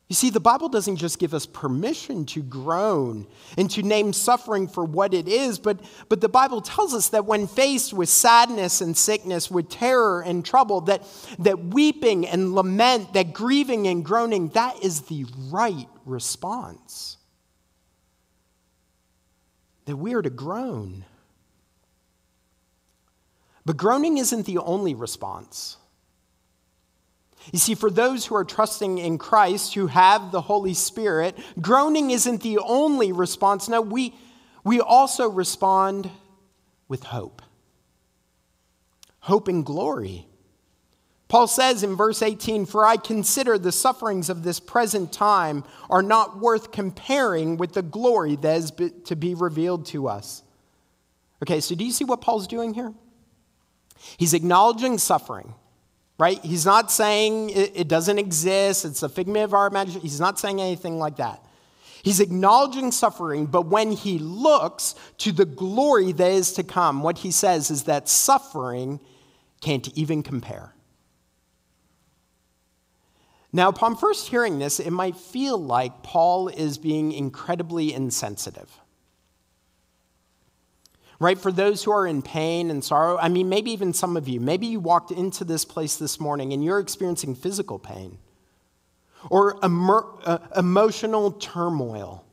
You 0.08 0.14
see, 0.14 0.30
the 0.30 0.40
Bible 0.40 0.70
doesn't 0.70 0.96
just 0.96 1.18
give 1.18 1.34
us 1.34 1.44
permission 1.44 2.24
to 2.26 2.42
groan 2.42 3.26
and 3.58 3.70
to 3.72 3.82
name 3.82 4.14
suffering 4.14 4.66
for 4.66 4.82
what 4.82 5.12
it 5.12 5.28
is, 5.28 5.58
but, 5.58 5.80
but 6.08 6.22
the 6.22 6.30
Bible 6.30 6.62
tells 6.62 6.94
us 6.94 7.10
that 7.10 7.26
when 7.26 7.46
faced 7.46 7.92
with 7.92 8.08
sadness 8.08 8.80
and 8.80 8.96
sickness, 8.96 9.50
with 9.50 9.68
terror 9.68 10.22
and 10.22 10.46
trouble, 10.46 10.80
that, 10.82 11.02
that 11.40 11.58
weeping 11.58 12.26
and 12.26 12.54
lament, 12.54 13.12
that 13.12 13.34
grieving 13.34 13.86
and 13.86 14.02
groaning, 14.02 14.48
that 14.50 14.82
is 14.82 15.02
the 15.02 15.26
right 15.50 15.88
response. 16.06 17.17
That 19.88 19.96
we 19.96 20.12
are 20.12 20.20
to 20.20 20.28
groan. 20.28 21.06
But 23.64 23.78
groaning 23.78 24.18
isn't 24.18 24.44
the 24.44 24.58
only 24.58 24.94
response. 24.94 25.78
You 27.54 27.58
see, 27.58 27.74
for 27.74 27.90
those 27.90 28.26
who 28.26 28.34
are 28.34 28.44
trusting 28.44 28.98
in 28.98 29.16
Christ, 29.16 29.72
who 29.72 29.86
have 29.86 30.30
the 30.30 30.42
Holy 30.42 30.74
Spirit, 30.74 31.38
groaning 31.58 32.10
isn't 32.10 32.42
the 32.42 32.58
only 32.58 33.12
response. 33.12 33.66
No, 33.66 33.80
we, 33.80 34.14
we 34.62 34.78
also 34.78 35.30
respond 35.30 36.10
with 36.86 37.04
hope. 37.04 37.40
Hope 39.20 39.48
and 39.48 39.64
glory. 39.64 40.27
Paul 41.28 41.46
says 41.46 41.82
in 41.82 41.94
verse 41.94 42.22
18, 42.22 42.66
For 42.66 42.86
I 42.86 42.96
consider 42.96 43.58
the 43.58 43.72
sufferings 43.72 44.30
of 44.30 44.42
this 44.42 44.60
present 44.60 45.12
time 45.12 45.64
are 45.90 46.02
not 46.02 46.38
worth 46.38 46.72
comparing 46.72 47.58
with 47.58 47.74
the 47.74 47.82
glory 47.82 48.36
that 48.36 48.56
is 48.56 48.72
to 49.04 49.14
be 49.14 49.34
revealed 49.34 49.86
to 49.86 50.08
us. 50.08 50.42
Okay, 51.42 51.60
so 51.60 51.74
do 51.74 51.84
you 51.84 51.92
see 51.92 52.04
what 52.04 52.20
Paul's 52.20 52.48
doing 52.48 52.72
here? 52.72 52.94
He's 54.16 54.32
acknowledging 54.32 54.96
suffering 54.98 55.54
right? 56.18 56.44
He's 56.44 56.66
not 56.66 56.90
saying 56.90 57.50
it, 57.50 57.88
doesn't 57.88 58.18
exist, 58.18 58.84
it's 58.84 59.02
a 59.02 59.08
figment 59.08 59.44
of 59.44 59.54
our 59.54 59.66
imagination. 59.66 60.02
He's 60.02 60.20
not 60.20 60.38
saying 60.38 60.60
anything 60.60 60.98
like 60.98 61.16
that. 61.16 61.44
He's 62.02 62.20
acknowledging 62.20 62.92
suffering, 62.92 63.46
but 63.46 63.66
when 63.66 63.92
he 63.92 64.18
looks 64.18 64.94
to 65.18 65.32
the 65.32 65.44
glory 65.44 66.12
that 66.12 66.30
is 66.30 66.52
to 66.54 66.62
come, 66.62 67.02
what 67.02 67.18
he 67.18 67.30
says 67.30 67.70
is 67.70 67.84
that 67.84 68.08
suffering 68.08 69.00
can't 69.60 69.88
even 69.96 70.22
compare. 70.22 70.74
Now, 73.52 73.68
upon 73.68 73.96
first 73.96 74.28
hearing 74.28 74.58
this, 74.58 74.78
it 74.78 74.90
might 74.90 75.16
feel 75.16 75.58
like 75.58 76.02
Paul 76.02 76.48
is 76.48 76.76
being 76.78 77.12
incredibly 77.12 77.92
insensitive 77.94 78.78
right? 81.20 81.38
For 81.38 81.50
those 81.50 81.82
who 81.82 81.90
are 81.90 82.06
in 82.06 82.22
pain 82.22 82.70
and 82.70 82.82
sorrow, 82.82 83.18
I 83.18 83.28
mean, 83.28 83.48
maybe 83.48 83.70
even 83.72 83.92
some 83.92 84.16
of 84.16 84.28
you, 84.28 84.40
maybe 84.40 84.66
you 84.66 84.80
walked 84.80 85.10
into 85.10 85.44
this 85.44 85.64
place 85.64 85.96
this 85.96 86.20
morning 86.20 86.52
and 86.52 86.64
you're 86.64 86.78
experiencing 86.78 87.34
physical 87.34 87.78
pain 87.78 88.18
or 89.30 89.58
emer- 89.64 90.06
uh, 90.24 90.38
emotional 90.56 91.32
turmoil. 91.32 92.24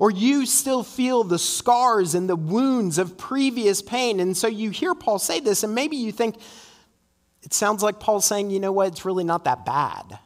Or 0.00 0.10
you 0.10 0.46
still 0.46 0.82
feel 0.82 1.22
the 1.22 1.38
scars 1.38 2.14
and 2.14 2.28
the 2.28 2.36
wounds 2.36 2.96
of 2.96 3.18
previous 3.18 3.82
pain. 3.82 4.20
And 4.20 4.34
so 4.34 4.46
you 4.46 4.70
hear 4.70 4.94
Paul 4.94 5.18
say 5.18 5.38
this, 5.40 5.64
and 5.64 5.74
maybe 5.74 5.96
you 5.96 6.12
think, 6.12 6.36
it 7.42 7.52
sounds 7.52 7.82
like 7.82 8.00
Paul's 8.00 8.24
saying, 8.24 8.50
you 8.50 8.58
know 8.58 8.72
what, 8.72 8.88
it's 8.88 9.04
really 9.04 9.24
not 9.24 9.44
that 9.44 9.66
bad. 9.66 10.18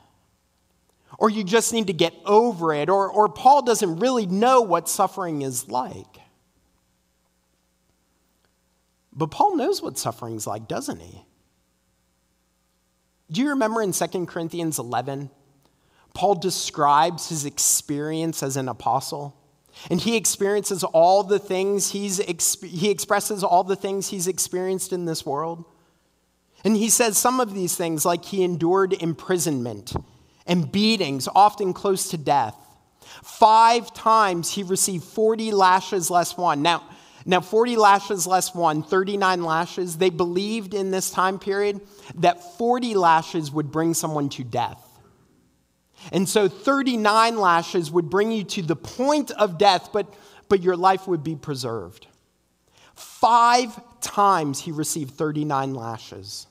Or 1.18 1.30
you 1.30 1.44
just 1.44 1.72
need 1.72 1.86
to 1.86 1.92
get 1.92 2.14
over 2.24 2.74
it. 2.74 2.88
Or, 2.88 3.10
or 3.10 3.28
Paul 3.28 3.62
doesn't 3.62 3.96
really 3.98 4.26
know 4.26 4.60
what 4.60 4.88
suffering 4.88 5.42
is 5.42 5.68
like. 5.68 6.20
But 9.12 9.30
Paul 9.30 9.56
knows 9.56 9.80
what 9.80 9.96
suffering's 9.96 10.46
like, 10.46 10.68
doesn't 10.68 11.00
he? 11.00 11.24
Do 13.30 13.40
you 13.40 13.50
remember 13.50 13.80
in 13.80 13.92
2 13.92 14.26
Corinthians 14.26 14.78
11? 14.78 15.30
Paul 16.14 16.34
describes 16.34 17.30
his 17.30 17.44
experience 17.44 18.42
as 18.42 18.56
an 18.56 18.68
apostle. 18.68 19.34
And 19.90 20.00
he 20.00 20.16
experiences 20.16 20.84
all 20.84 21.22
the 21.22 21.38
things 21.38 21.90
he's, 21.90 22.18
he 22.62 22.90
expresses 22.90 23.42
all 23.42 23.64
the 23.64 23.76
things 23.76 24.08
he's 24.08 24.28
experienced 24.28 24.92
in 24.92 25.06
this 25.06 25.26
world. 25.26 25.64
And 26.64 26.76
he 26.76 26.88
says 26.88 27.18
some 27.18 27.40
of 27.40 27.54
these 27.54 27.76
things, 27.76 28.04
like 28.04 28.24
he 28.24 28.42
endured 28.42 28.92
imprisonment 28.94 29.94
and 30.46 30.70
beatings, 30.70 31.28
often 31.34 31.72
close 31.72 32.10
to 32.10 32.16
death. 32.16 32.56
Five 33.22 33.92
times 33.94 34.52
he 34.52 34.62
received 34.62 35.04
40 35.04 35.52
lashes 35.52 36.10
less 36.10 36.36
one. 36.36 36.62
Now, 36.62 36.82
Now, 37.28 37.40
40 37.40 37.74
lashes 37.74 38.24
less 38.24 38.54
one, 38.54 38.84
39 38.84 39.42
lashes, 39.42 39.98
they 39.98 40.10
believed 40.10 40.74
in 40.74 40.92
this 40.92 41.10
time 41.10 41.40
period 41.40 41.80
that 42.14 42.56
40 42.56 42.94
lashes 42.94 43.50
would 43.50 43.72
bring 43.72 43.94
someone 43.94 44.28
to 44.30 44.44
death. 44.44 44.80
And 46.12 46.28
so 46.28 46.48
39 46.48 47.36
lashes 47.36 47.90
would 47.90 48.08
bring 48.08 48.30
you 48.30 48.44
to 48.44 48.62
the 48.62 48.76
point 48.76 49.32
of 49.32 49.58
death, 49.58 49.90
but, 49.92 50.06
but 50.48 50.62
your 50.62 50.76
life 50.76 51.08
would 51.08 51.24
be 51.24 51.34
preserved. 51.34 52.06
Five 52.94 53.74
times 54.00 54.60
he 54.60 54.70
received 54.70 55.14
39 55.14 55.74
lashes. 55.74 56.46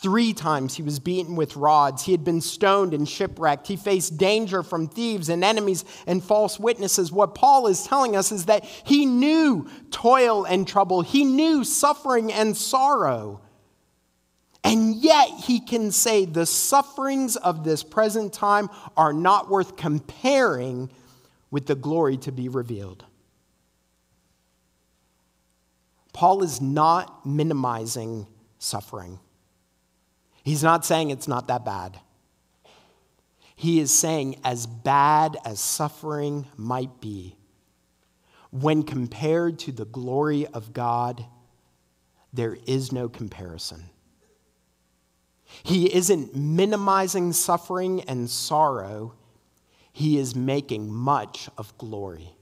Three 0.00 0.32
times 0.32 0.76
he 0.76 0.82
was 0.82 1.00
beaten 1.00 1.34
with 1.34 1.56
rods. 1.56 2.04
He 2.04 2.12
had 2.12 2.22
been 2.22 2.40
stoned 2.40 2.94
and 2.94 3.08
shipwrecked. 3.08 3.66
He 3.66 3.76
faced 3.76 4.16
danger 4.16 4.62
from 4.62 4.86
thieves 4.86 5.28
and 5.28 5.42
enemies 5.42 5.84
and 6.06 6.22
false 6.22 6.58
witnesses. 6.58 7.10
What 7.10 7.34
Paul 7.34 7.66
is 7.66 7.82
telling 7.82 8.14
us 8.14 8.30
is 8.30 8.46
that 8.46 8.64
he 8.64 9.06
knew 9.06 9.68
toil 9.90 10.44
and 10.44 10.68
trouble, 10.68 11.02
he 11.02 11.24
knew 11.24 11.64
suffering 11.64 12.32
and 12.32 12.56
sorrow. 12.56 13.40
And 14.62 14.96
yet 14.96 15.30
he 15.30 15.60
can 15.60 15.90
say 15.90 16.24
the 16.24 16.46
sufferings 16.46 17.36
of 17.36 17.64
this 17.64 17.82
present 17.82 18.32
time 18.32 18.68
are 18.96 19.12
not 19.12 19.48
worth 19.48 19.76
comparing 19.76 20.90
with 21.50 21.66
the 21.66 21.74
glory 21.74 22.18
to 22.18 22.30
be 22.30 22.48
revealed. 22.48 23.04
Paul 26.12 26.42
is 26.42 26.60
not 26.60 27.24
minimizing 27.24 28.26
suffering. 28.58 29.18
He's 30.48 30.62
not 30.62 30.82
saying 30.82 31.10
it's 31.10 31.28
not 31.28 31.48
that 31.48 31.66
bad. 31.66 32.00
He 33.54 33.80
is 33.80 33.92
saying, 33.92 34.40
as 34.42 34.66
bad 34.66 35.36
as 35.44 35.60
suffering 35.60 36.46
might 36.56 37.02
be, 37.02 37.36
when 38.50 38.82
compared 38.82 39.58
to 39.58 39.72
the 39.72 39.84
glory 39.84 40.46
of 40.46 40.72
God, 40.72 41.22
there 42.32 42.56
is 42.66 42.92
no 42.92 43.10
comparison. 43.10 43.90
He 45.64 45.94
isn't 45.94 46.34
minimizing 46.34 47.34
suffering 47.34 48.00
and 48.08 48.30
sorrow, 48.30 49.16
he 49.92 50.16
is 50.16 50.34
making 50.34 50.90
much 50.90 51.50
of 51.58 51.76
glory. 51.76 52.34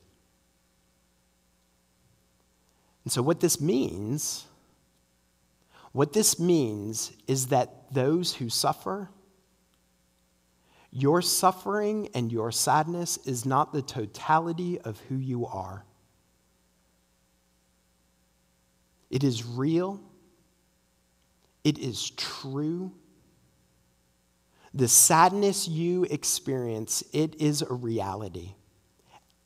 And 3.03 3.13
so, 3.13 3.21
what 3.21 3.41
this 3.41 3.61
means 3.61 4.47
what 5.97 6.13
this 6.13 6.39
means 6.39 7.11
is 7.27 7.47
that 7.47 7.91
those 7.91 8.35
who 8.35 8.51
suffer, 8.51 9.09
your 10.91 11.23
suffering 11.23 12.11
and 12.13 12.31
your 12.31 12.53
sadness 12.53 13.17
is 13.25 13.47
not 13.47 13.73
the 13.73 13.81
totality 13.81 14.79
of 14.79 15.01
who 15.09 15.17
you 15.17 15.47
are. 15.47 15.87
It 19.09 19.25
is 19.25 19.47
real, 19.47 19.99
it 21.65 21.79
is 21.79 22.11
true. 22.11 22.93
The 24.75 24.89
sadness 24.89 25.67
you 25.67 26.05
experience, 26.05 27.03
it 27.15 27.41
is 27.41 27.63
a 27.63 27.73
reality. 27.73 28.53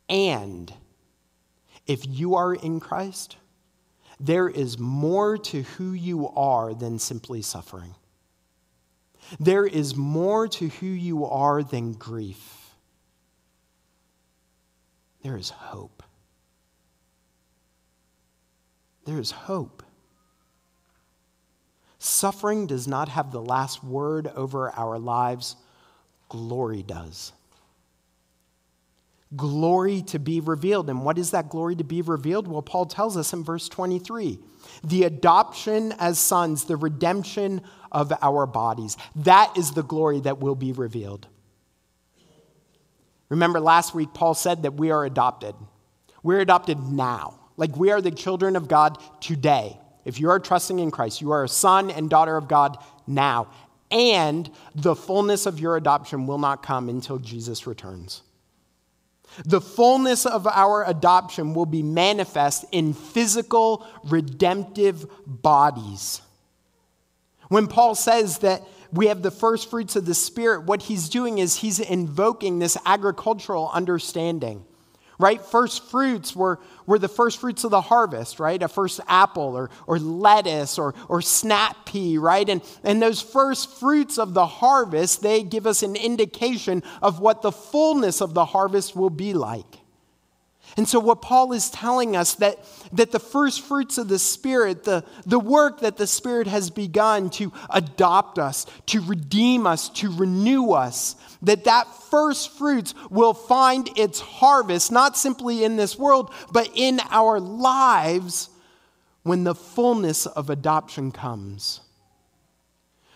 And 0.08 0.74
if 1.86 2.00
you 2.08 2.34
are 2.34 2.52
in 2.52 2.80
Christ, 2.80 3.36
there 4.20 4.48
is 4.48 4.78
more 4.78 5.38
to 5.38 5.62
who 5.62 5.92
you 5.92 6.28
are 6.28 6.74
than 6.74 6.98
simply 6.98 7.40
suffering. 7.40 7.94
There 9.38 9.66
is 9.66 9.96
more 9.96 10.46
to 10.48 10.68
who 10.68 10.86
you 10.86 11.24
are 11.24 11.62
than 11.62 11.92
grief. 11.92 12.74
There 15.22 15.36
is 15.36 15.50
hope. 15.50 16.02
There 19.06 19.18
is 19.18 19.30
hope. 19.30 19.82
Suffering 21.98 22.66
does 22.66 22.86
not 22.86 23.08
have 23.08 23.32
the 23.32 23.42
last 23.42 23.82
word 23.82 24.26
over 24.28 24.70
our 24.70 24.98
lives, 24.98 25.56
glory 26.28 26.82
does 26.82 27.32
glory 29.36 30.02
to 30.02 30.18
be 30.18 30.40
revealed. 30.40 30.90
And 30.90 31.04
what 31.04 31.18
is 31.18 31.30
that 31.30 31.48
glory 31.48 31.76
to 31.76 31.84
be 31.84 32.02
revealed? 32.02 32.48
Well, 32.48 32.62
Paul 32.62 32.86
tells 32.86 33.16
us 33.16 33.32
in 33.32 33.44
verse 33.44 33.68
23 33.68 34.38
the 34.84 35.04
adoption 35.04 35.92
as 35.98 36.18
sons, 36.18 36.64
the 36.64 36.76
redemption 36.76 37.60
of 37.92 38.12
our 38.22 38.46
bodies. 38.46 38.96
That 39.16 39.56
is 39.56 39.72
the 39.72 39.82
glory 39.82 40.20
that 40.20 40.38
will 40.38 40.54
be 40.54 40.72
revealed. 40.72 41.26
Remember, 43.28 43.60
last 43.60 43.94
week, 43.94 44.12
Paul 44.12 44.34
said 44.34 44.64
that 44.64 44.74
we 44.74 44.90
are 44.90 45.04
adopted. 45.04 45.54
We're 46.22 46.40
adopted 46.40 46.78
now. 46.78 47.38
Like 47.56 47.76
we 47.76 47.90
are 47.90 48.00
the 48.00 48.10
children 48.10 48.56
of 48.56 48.68
God 48.68 48.98
today. 49.20 49.78
If 50.04 50.18
you 50.18 50.30
are 50.30 50.40
trusting 50.40 50.78
in 50.78 50.90
Christ, 50.90 51.20
you 51.20 51.30
are 51.30 51.44
a 51.44 51.48
son 51.48 51.90
and 51.90 52.10
daughter 52.10 52.36
of 52.36 52.48
God 52.48 52.78
now. 53.06 53.48
And 53.90 54.50
the 54.74 54.94
fullness 54.94 55.46
of 55.46 55.60
your 55.60 55.76
adoption 55.76 56.26
will 56.26 56.38
not 56.38 56.62
come 56.62 56.88
until 56.88 57.18
Jesus 57.18 57.66
returns. 57.66 58.22
The 59.44 59.60
fullness 59.60 60.26
of 60.26 60.46
our 60.46 60.84
adoption 60.84 61.54
will 61.54 61.66
be 61.66 61.82
manifest 61.82 62.64
in 62.72 62.92
physical, 62.94 63.86
redemptive 64.04 65.06
bodies. 65.26 66.20
When 67.48 67.66
Paul 67.66 67.94
says 67.94 68.38
that 68.38 68.62
we 68.92 69.06
have 69.06 69.22
the 69.22 69.30
first 69.30 69.70
fruits 69.70 69.96
of 69.96 70.06
the 70.06 70.14
Spirit, 70.14 70.64
what 70.64 70.82
he's 70.82 71.08
doing 71.08 71.38
is 71.38 71.56
he's 71.56 71.80
invoking 71.80 72.58
this 72.58 72.76
agricultural 72.84 73.70
understanding 73.72 74.64
right? 75.20 75.40
First 75.40 75.84
fruits 75.90 76.34
were, 76.34 76.58
were 76.86 76.98
the 76.98 77.08
first 77.08 77.38
fruits 77.38 77.64
of 77.64 77.70
the 77.70 77.80
harvest, 77.80 78.40
right? 78.40 78.60
A 78.62 78.68
first 78.68 79.00
apple 79.06 79.56
or, 79.56 79.70
or 79.86 79.98
lettuce 79.98 80.78
or, 80.78 80.94
or 81.08 81.20
snap 81.20 81.86
pea, 81.86 82.18
right? 82.18 82.48
And, 82.48 82.62
and 82.82 83.00
those 83.00 83.20
first 83.20 83.78
fruits 83.78 84.18
of 84.18 84.34
the 84.34 84.46
harvest, 84.46 85.22
they 85.22 85.42
give 85.42 85.66
us 85.66 85.82
an 85.82 85.94
indication 85.94 86.82
of 87.02 87.20
what 87.20 87.42
the 87.42 87.52
fullness 87.52 88.20
of 88.20 88.34
the 88.34 88.46
harvest 88.46 88.96
will 88.96 89.10
be 89.10 89.34
like. 89.34 89.80
And 90.76 90.88
so, 90.88 91.00
what 91.00 91.20
Paul 91.20 91.52
is 91.52 91.68
telling 91.68 92.16
us 92.16 92.34
that, 92.34 92.58
that 92.92 93.10
the 93.10 93.18
first 93.18 93.62
fruits 93.62 93.98
of 93.98 94.08
the 94.08 94.18
Spirit, 94.18 94.84
the, 94.84 95.04
the 95.26 95.38
work 95.38 95.80
that 95.80 95.96
the 95.96 96.06
Spirit 96.06 96.46
has 96.46 96.70
begun 96.70 97.30
to 97.30 97.52
adopt 97.70 98.38
us, 98.38 98.66
to 98.86 99.00
redeem 99.00 99.66
us, 99.66 99.88
to 99.90 100.14
renew 100.14 100.70
us, 100.70 101.16
that 101.42 101.64
that 101.64 101.86
first 102.10 102.56
fruits 102.56 102.94
will 103.10 103.34
find 103.34 103.90
its 103.98 104.20
harvest, 104.20 104.92
not 104.92 105.16
simply 105.16 105.64
in 105.64 105.76
this 105.76 105.98
world, 105.98 106.32
but 106.52 106.70
in 106.74 107.00
our 107.10 107.40
lives 107.40 108.50
when 109.22 109.44
the 109.44 109.54
fullness 109.54 110.26
of 110.26 110.50
adoption 110.50 111.12
comes, 111.12 111.80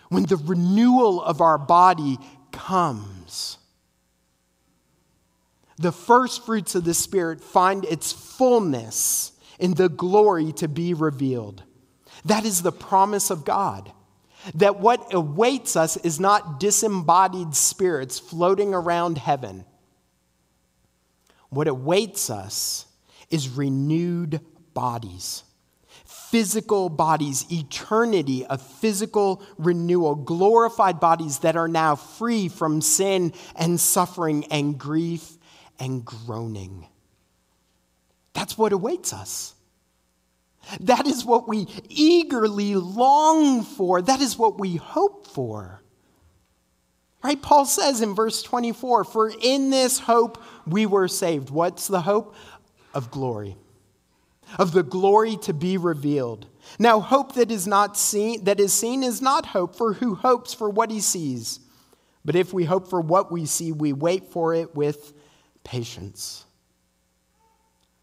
when 0.09 0.25
the 0.25 0.37
renewal 0.37 1.23
of 1.23 1.41
our 1.41 1.59
body 1.59 2.19
comes 2.53 3.59
the 5.79 5.93
first 5.93 6.45
fruits 6.45 6.75
of 6.75 6.85
the 6.85 6.95
Spirit 6.95 7.41
find 7.41 7.85
its 7.85 8.13
fullness 8.13 9.33
in 9.59 9.75
the 9.75 9.89
glory 9.89 10.53
to 10.53 10.69
be 10.69 10.95
revealed. 10.95 11.63
That 12.25 12.45
is 12.45 12.63
the 12.63 12.73
promise 12.73 13.31
of 13.31 13.45
God. 13.45 13.93
That 14.55 14.81
what 14.81 15.15
awaits 15.15 15.77
us 15.77 15.97
is 15.99 16.21
not 16.21 16.61
disembodied 16.61 17.55
spirits 17.55 18.19
floating 18.19 18.75
around 18.75 19.19
heaven. 19.19 19.65
What 21.49 21.69
awaits 21.69 22.31
us 22.31 22.87
is 23.31 23.49
renewed 23.49 24.41
bodies, 24.75 25.45
physical 26.05 26.89
bodies, 26.89 27.47
eternity 27.51 28.45
of 28.45 28.61
physical 28.61 29.43
renewal, 29.57 30.15
glorified 30.15 31.01
bodies 31.01 31.39
that 31.39 31.57
are 31.57 31.69
now 31.69 31.95
free 31.95 32.49
from 32.49 32.81
sin 32.81 33.33
and 33.57 33.81
suffering 33.81 34.45
and 34.51 34.77
grief 34.77 35.39
and 35.79 36.05
groaning. 36.05 36.87
That's 38.33 38.59
what 38.59 38.73
awaits 38.73 39.13
us. 39.13 39.54
That 40.81 41.07
is 41.07 41.25
what 41.25 41.49
we 41.49 41.67
eagerly 41.89 42.75
long 42.75 43.63
for. 43.63 44.03
That 44.03 44.21
is 44.21 44.39
what 44.39 44.59
we 44.59 44.77
hope 44.77 45.27
for. 45.27 45.83
Right? 47.23 47.41
Paul 47.41 47.65
says 47.65 48.03
in 48.03 48.15
verse 48.15 48.43
24, 48.43 49.05
For 49.05 49.33
in 49.41 49.71
this 49.71 49.99
hope 49.99 50.43
we 50.67 50.85
were 50.85 51.09
saved. 51.09 51.49
What's 51.51 51.87
the 51.87 52.03
hope? 52.03 52.35
Of 52.93 53.11
glory. 53.11 53.57
Of 54.59 54.73
the 54.73 54.83
glory 54.83 55.37
to 55.39 55.55
be 55.55 55.79
revealed. 55.79 56.47
Now, 56.79 57.01
hope 57.01 57.35
that 57.35 57.51
is 57.51 57.67
not 57.67 57.97
seen, 57.97 58.45
that 58.45 58.61
is 58.61 58.73
seen 58.73 59.03
is 59.03 59.23
not 59.23 59.47
hope, 59.47 59.75
for 59.77 59.95
who 59.95 60.15
hopes 60.15 60.53
for 60.53 60.69
what 60.69 60.91
he 60.91 61.01
sees? 61.01 61.61
But 62.25 62.37
if 62.37 62.53
we 62.53 62.65
hope 62.65 62.89
for 62.89 63.01
what 63.01 63.33
we 63.33 63.47
see, 63.47 63.73
we 63.73 63.93
wait 63.93 64.31
for 64.31 64.55
it 64.55 64.75
with 64.75 65.13
patience. 65.63 66.45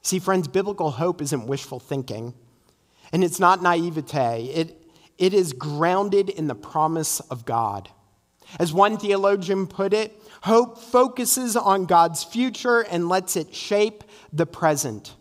See, 0.02 0.20
friends, 0.20 0.48
biblical 0.48 0.92
hope 0.92 1.22
isn't 1.22 1.48
wishful 1.48 1.80
thinking, 1.80 2.34
and 3.12 3.24
it's 3.24 3.40
not 3.40 3.62
naivete. 3.62 4.46
It, 4.54 4.82
it 5.18 5.34
is 5.34 5.54
grounded 5.54 6.30
in 6.30 6.48
the 6.48 6.56
promise 6.56 7.20
of 7.20 7.46
God. 7.46 7.90
As 8.60 8.74
one 8.74 8.98
theologian 8.98 9.68
put 9.68 9.94
it, 9.94 10.20
hope 10.44 10.80
focuses 10.80 11.56
on 11.56 11.86
God's 11.86 12.24
future 12.24 12.82
and 12.82 13.08
lets 13.08 13.36
it 13.36 13.56
shape 13.56 14.04
the 14.34 14.46
present. 14.46 15.16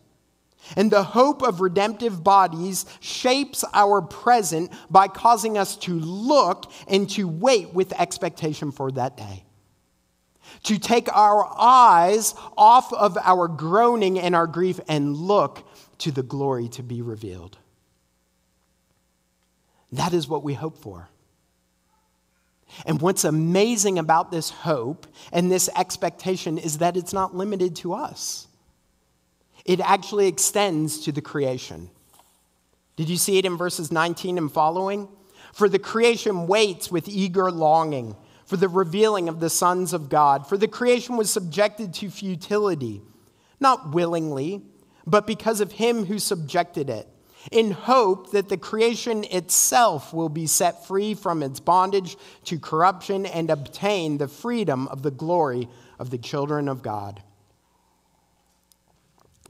And 0.76 0.90
the 0.90 1.02
hope 1.02 1.42
of 1.42 1.60
redemptive 1.60 2.22
bodies 2.22 2.86
shapes 3.00 3.64
our 3.72 4.02
present 4.02 4.72
by 4.88 5.08
causing 5.08 5.58
us 5.58 5.76
to 5.78 5.98
look 5.98 6.70
and 6.86 7.08
to 7.10 7.26
wait 7.26 7.74
with 7.74 7.92
expectation 7.98 8.70
for 8.70 8.90
that 8.92 9.16
day. 9.16 9.44
To 10.64 10.78
take 10.78 11.08
our 11.14 11.44
eyes 11.58 12.34
off 12.56 12.92
of 12.92 13.16
our 13.18 13.48
groaning 13.48 14.18
and 14.18 14.34
our 14.34 14.46
grief 14.46 14.80
and 14.88 15.16
look 15.16 15.66
to 15.98 16.10
the 16.10 16.22
glory 16.22 16.68
to 16.70 16.82
be 16.82 17.02
revealed. 17.02 17.58
That 19.92 20.12
is 20.12 20.28
what 20.28 20.42
we 20.42 20.54
hope 20.54 20.78
for. 20.78 21.08
And 22.86 23.00
what's 23.00 23.24
amazing 23.24 23.98
about 23.98 24.30
this 24.30 24.50
hope 24.50 25.06
and 25.32 25.50
this 25.50 25.68
expectation 25.76 26.56
is 26.56 26.78
that 26.78 26.96
it's 26.96 27.12
not 27.12 27.34
limited 27.34 27.74
to 27.76 27.94
us 27.94 28.46
it 29.64 29.80
actually 29.80 30.26
extends 30.26 31.00
to 31.00 31.12
the 31.12 31.20
creation. 31.20 31.90
Did 32.96 33.08
you 33.08 33.16
see 33.16 33.38
it 33.38 33.44
in 33.44 33.56
verses 33.56 33.92
19 33.92 34.38
and 34.38 34.50
following? 34.50 35.08
For 35.52 35.68
the 35.68 35.78
creation 35.78 36.46
waits 36.46 36.90
with 36.90 37.08
eager 37.08 37.50
longing 37.50 38.16
for 38.46 38.56
the 38.56 38.68
revealing 38.68 39.28
of 39.28 39.38
the 39.38 39.48
sons 39.48 39.92
of 39.92 40.08
God. 40.08 40.44
For 40.44 40.58
the 40.58 40.66
creation 40.66 41.16
was 41.16 41.30
subjected 41.30 41.94
to 41.94 42.10
futility, 42.10 43.00
not 43.60 43.94
willingly, 43.94 44.62
but 45.06 45.24
because 45.24 45.60
of 45.60 45.70
him 45.70 46.06
who 46.06 46.18
subjected 46.18 46.90
it, 46.90 47.06
in 47.50 47.70
hope 47.70 48.32
that 48.32 48.48
the 48.48 48.56
creation 48.56 49.24
itself 49.24 50.12
will 50.12 50.28
be 50.28 50.46
set 50.46 50.86
free 50.86 51.14
from 51.14 51.42
its 51.42 51.60
bondage 51.60 52.16
to 52.44 52.58
corruption 52.58 53.26
and 53.26 53.50
obtain 53.50 54.18
the 54.18 54.28
freedom 54.28 54.88
of 54.88 55.02
the 55.02 55.10
glory 55.10 55.68
of 55.98 56.10
the 56.10 56.18
children 56.18 56.68
of 56.68 56.82
God 56.82 57.22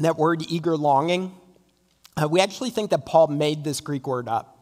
that 0.01 0.17
word 0.17 0.43
eager 0.49 0.77
longing, 0.77 1.35
uh, 2.21 2.29
we 2.29 2.41
actually 2.41 2.71
think 2.71 2.91
that 2.91 3.07
Paul 3.07 3.29
made 3.29 3.65
this 3.65 3.81
Greek 3.81 4.07
word 4.07 4.29
up. 4.29 4.57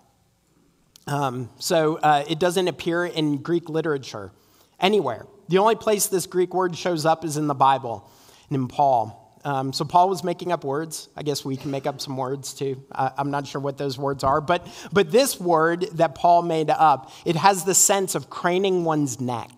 Um, 1.06 1.48
so 1.58 1.96
uh, 1.96 2.24
it 2.28 2.38
doesn't 2.38 2.68
appear 2.68 3.06
in 3.06 3.38
Greek 3.38 3.68
literature 3.68 4.30
anywhere. 4.78 5.26
The 5.48 5.58
only 5.58 5.76
place 5.76 6.08
this 6.08 6.26
Greek 6.26 6.52
word 6.52 6.76
shows 6.76 7.06
up 7.06 7.24
is 7.24 7.36
in 7.36 7.46
the 7.46 7.54
Bible 7.54 8.08
and 8.48 8.56
in 8.56 8.68
Paul. 8.68 9.27
Um, 9.44 9.72
so 9.72 9.84
Paul 9.84 10.08
was 10.08 10.24
making 10.24 10.52
up 10.52 10.64
words. 10.64 11.08
I 11.16 11.22
guess 11.22 11.44
we 11.44 11.56
can 11.56 11.70
make 11.70 11.86
up 11.86 12.00
some 12.00 12.16
words 12.16 12.52
too. 12.52 12.82
I, 12.92 13.12
I'm 13.16 13.30
not 13.30 13.46
sure 13.46 13.60
what 13.60 13.78
those 13.78 13.98
words 13.98 14.24
are, 14.24 14.40
but 14.40 14.66
but 14.92 15.10
this 15.10 15.38
word 15.38 15.82
that 15.94 16.14
Paul 16.14 16.42
made 16.42 16.70
up, 16.70 17.12
it 17.24 17.36
has 17.36 17.64
the 17.64 17.74
sense 17.74 18.14
of 18.14 18.30
craning 18.30 18.84
one's 18.84 19.20
neck 19.20 19.50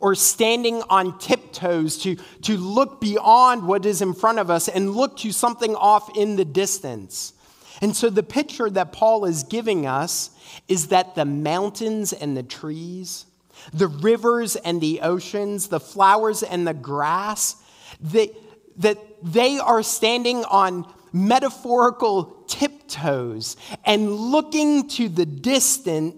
or 0.00 0.14
standing 0.14 0.82
on 0.88 1.18
tiptoes 1.18 1.98
to, 1.98 2.16
to 2.42 2.56
look 2.56 3.00
beyond 3.00 3.66
what 3.66 3.86
is 3.86 4.02
in 4.02 4.14
front 4.14 4.38
of 4.38 4.50
us 4.50 4.68
and 4.68 4.90
look 4.90 5.16
to 5.18 5.32
something 5.32 5.74
off 5.74 6.16
in 6.16 6.36
the 6.36 6.44
distance. 6.44 7.32
And 7.80 7.96
so 7.96 8.10
the 8.10 8.22
picture 8.22 8.68
that 8.70 8.92
Paul 8.92 9.24
is 9.24 9.44
giving 9.44 9.86
us 9.86 10.30
is 10.66 10.88
that 10.88 11.14
the 11.14 11.24
mountains 11.24 12.12
and 12.12 12.36
the 12.36 12.42
trees, 12.42 13.26
the 13.72 13.86
rivers 13.86 14.56
and 14.56 14.80
the 14.80 15.00
oceans, 15.00 15.68
the 15.68 15.80
flowers 15.80 16.42
and 16.42 16.66
the 16.66 16.74
grass, 16.74 17.56
they, 18.00 18.30
that 18.78 18.98
they 19.22 19.58
are 19.58 19.82
standing 19.82 20.44
on 20.44 20.92
metaphorical 21.12 22.44
tiptoes 22.46 23.56
and 23.84 24.10
looking 24.10 24.88
to 24.88 25.08
the 25.08 25.26
distant, 25.26 26.14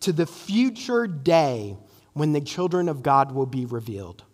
to 0.00 0.12
the 0.12 0.26
future 0.26 1.06
day 1.06 1.76
when 2.12 2.32
the 2.32 2.40
children 2.40 2.88
of 2.88 3.02
God 3.02 3.32
will 3.32 3.46
be 3.46 3.66
revealed. 3.66 4.24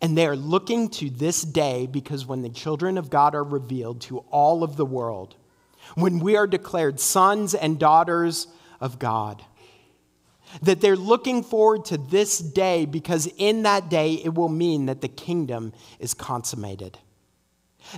And 0.00 0.16
they 0.16 0.26
are 0.26 0.36
looking 0.36 0.88
to 0.90 1.08
this 1.08 1.42
day 1.42 1.86
because 1.86 2.26
when 2.26 2.42
the 2.42 2.50
children 2.50 2.98
of 2.98 3.08
God 3.08 3.34
are 3.34 3.44
revealed 3.44 4.02
to 4.02 4.18
all 4.30 4.62
of 4.62 4.76
the 4.76 4.84
world, 4.84 5.36
when 5.94 6.18
we 6.18 6.36
are 6.36 6.46
declared 6.46 7.00
sons 7.00 7.54
and 7.54 7.78
daughters 7.78 8.46
of 8.80 8.98
God, 8.98 9.42
that 10.62 10.80
they're 10.80 10.96
looking 10.96 11.42
forward 11.42 11.84
to 11.86 11.98
this 11.98 12.38
day 12.38 12.84
because 12.86 13.28
in 13.36 13.62
that 13.62 13.88
day 13.88 14.14
it 14.14 14.34
will 14.34 14.48
mean 14.48 14.86
that 14.86 15.00
the 15.00 15.08
kingdom 15.08 15.72
is 15.98 16.14
consummated, 16.14 16.98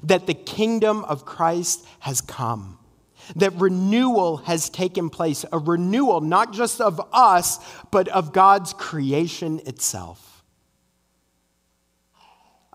that 0.03 0.27
the 0.27 0.35
kingdom 0.35 1.05
of 1.05 1.25
Christ 1.25 1.87
has 2.01 2.21
come 2.21 2.79
that 3.37 3.53
renewal 3.55 4.39
has 4.39 4.71
taken 4.71 5.11
place, 5.11 5.45
a 5.53 5.59
renewal 5.59 6.21
not 6.21 6.53
just 6.53 6.81
of 6.81 7.01
us, 7.13 7.59
but 7.91 8.09
of 8.09 8.33
God's 8.33 8.73
creation 8.73 9.61
itself. 9.67 10.45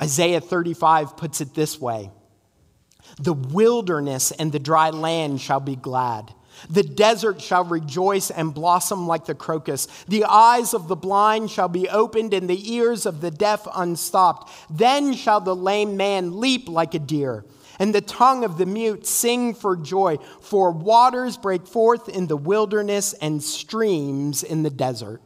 Isaiah 0.02 0.42
35 0.42 1.18
puts 1.18 1.42
it 1.42 1.54
this 1.54 1.80
way 1.80 2.12
The 3.20 3.34
wilderness 3.34 4.32
and 4.32 4.52
the 4.52 4.60
dry 4.60 4.90
land 4.90 5.42
shall 5.42 5.60
be 5.60 5.76
glad. 5.76 6.34
The 6.70 6.84
desert 6.84 7.42
shall 7.42 7.63
rejoice 7.63 8.30
and 8.30 8.54
blossom 8.54 9.08
like 9.08 9.26
the 9.26 9.36
crocus. 9.36 9.88
The 10.08 10.26
eyes 10.26 10.74
of 10.74 10.88
the 10.88 10.96
blind 10.96 11.52
shall 11.52 11.70
be 11.70 11.89
opened 11.89 12.34
and 12.34 12.50
the 12.50 12.74
ears 12.74 13.06
of 13.06 13.22
the 13.22 13.32
deaf 13.32 13.68
unstopped. 13.74 14.52
Then 14.70 15.13
shall 15.13 15.42
the 15.42 15.56
lame 15.56 15.98
man 15.98 16.39
leap 16.39 16.68
like 16.68 16.94
a 16.94 17.00
deer 17.00 17.46
and 17.80 17.94
the 17.94 18.02
tongue 18.02 18.44
of 18.44 18.58
the 18.58 18.66
mute 18.66 19.06
sing 19.06 19.54
for 19.54 19.76
joy, 19.76 20.18
for 20.42 20.72
waters 20.72 21.38
break 21.38 21.66
forth 21.66 22.08
in 22.08 22.28
the 22.28 22.38
wilderness 22.38 23.13
and 23.13 23.42
streams 23.42 24.44
in 24.44 24.63
the 24.63 24.70
desert. 24.70 25.22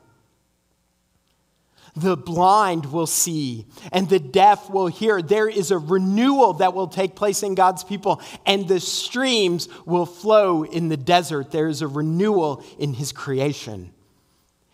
The 1.98 2.16
blind 2.16 2.92
will 2.92 3.08
see 3.08 3.66
and 3.92 4.08
the 4.08 4.20
deaf 4.20 4.70
will 4.70 4.86
hear. 4.86 5.20
There 5.20 5.50
is 5.50 5.72
a 5.72 5.80
renewal 5.80 6.54
that 6.54 6.76
will 6.76 6.88
take 6.88 7.16
place 7.16 7.42
in 7.42 7.56
God's 7.56 7.84
people, 7.84 8.22
and 8.46 8.68
the 8.68 8.80
streams 8.80 9.68
will 9.84 10.06
flow 10.06 10.64
in 10.64 10.90
the 10.90 10.98
desert. 10.98 11.50
There 11.50 11.68
is 11.68 11.82
a 11.82 11.88
renewal 11.88 12.64
in 12.78 12.94
His 12.94 13.12
creation. 13.12 13.92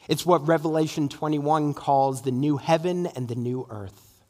It's 0.09 0.25
what 0.25 0.45
Revelation 0.49 1.07
21 1.07 1.73
calls 1.75 2.23
the 2.23 2.31
new 2.31 2.57
heaven 2.57 3.05
and 3.05 3.29
the 3.29 3.35
new 3.35 3.67
earth. 3.69 4.21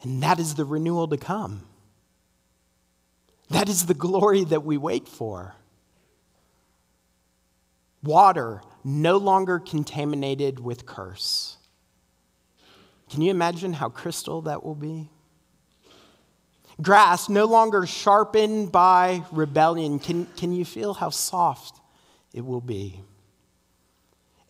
And 0.00 0.22
that 0.22 0.38
is 0.38 0.54
the 0.54 0.64
renewal 0.64 1.08
to 1.08 1.18
come. 1.18 1.62
That 3.50 3.68
is 3.68 3.84
the 3.84 3.92
glory 3.92 4.44
that 4.44 4.64
we 4.64 4.78
wait 4.78 5.08
for. 5.08 5.56
Water 8.02 8.62
no 8.84 9.16
longer 9.16 9.58
contaminated 9.58 10.60
with 10.60 10.84
curse. 10.84 11.56
Can 13.10 13.22
you 13.22 13.30
imagine 13.30 13.72
how 13.72 13.88
crystal 13.88 14.42
that 14.42 14.62
will 14.62 14.74
be? 14.74 15.08
Grass 16.82 17.28
no 17.28 17.46
longer 17.46 17.86
sharpened 17.86 18.72
by 18.72 19.22
rebellion. 19.30 19.98
Can, 19.98 20.26
can 20.36 20.52
you 20.52 20.64
feel 20.64 20.92
how 20.92 21.10
soft 21.10 21.80
it 22.32 22.44
will 22.44 22.60
be? 22.60 23.00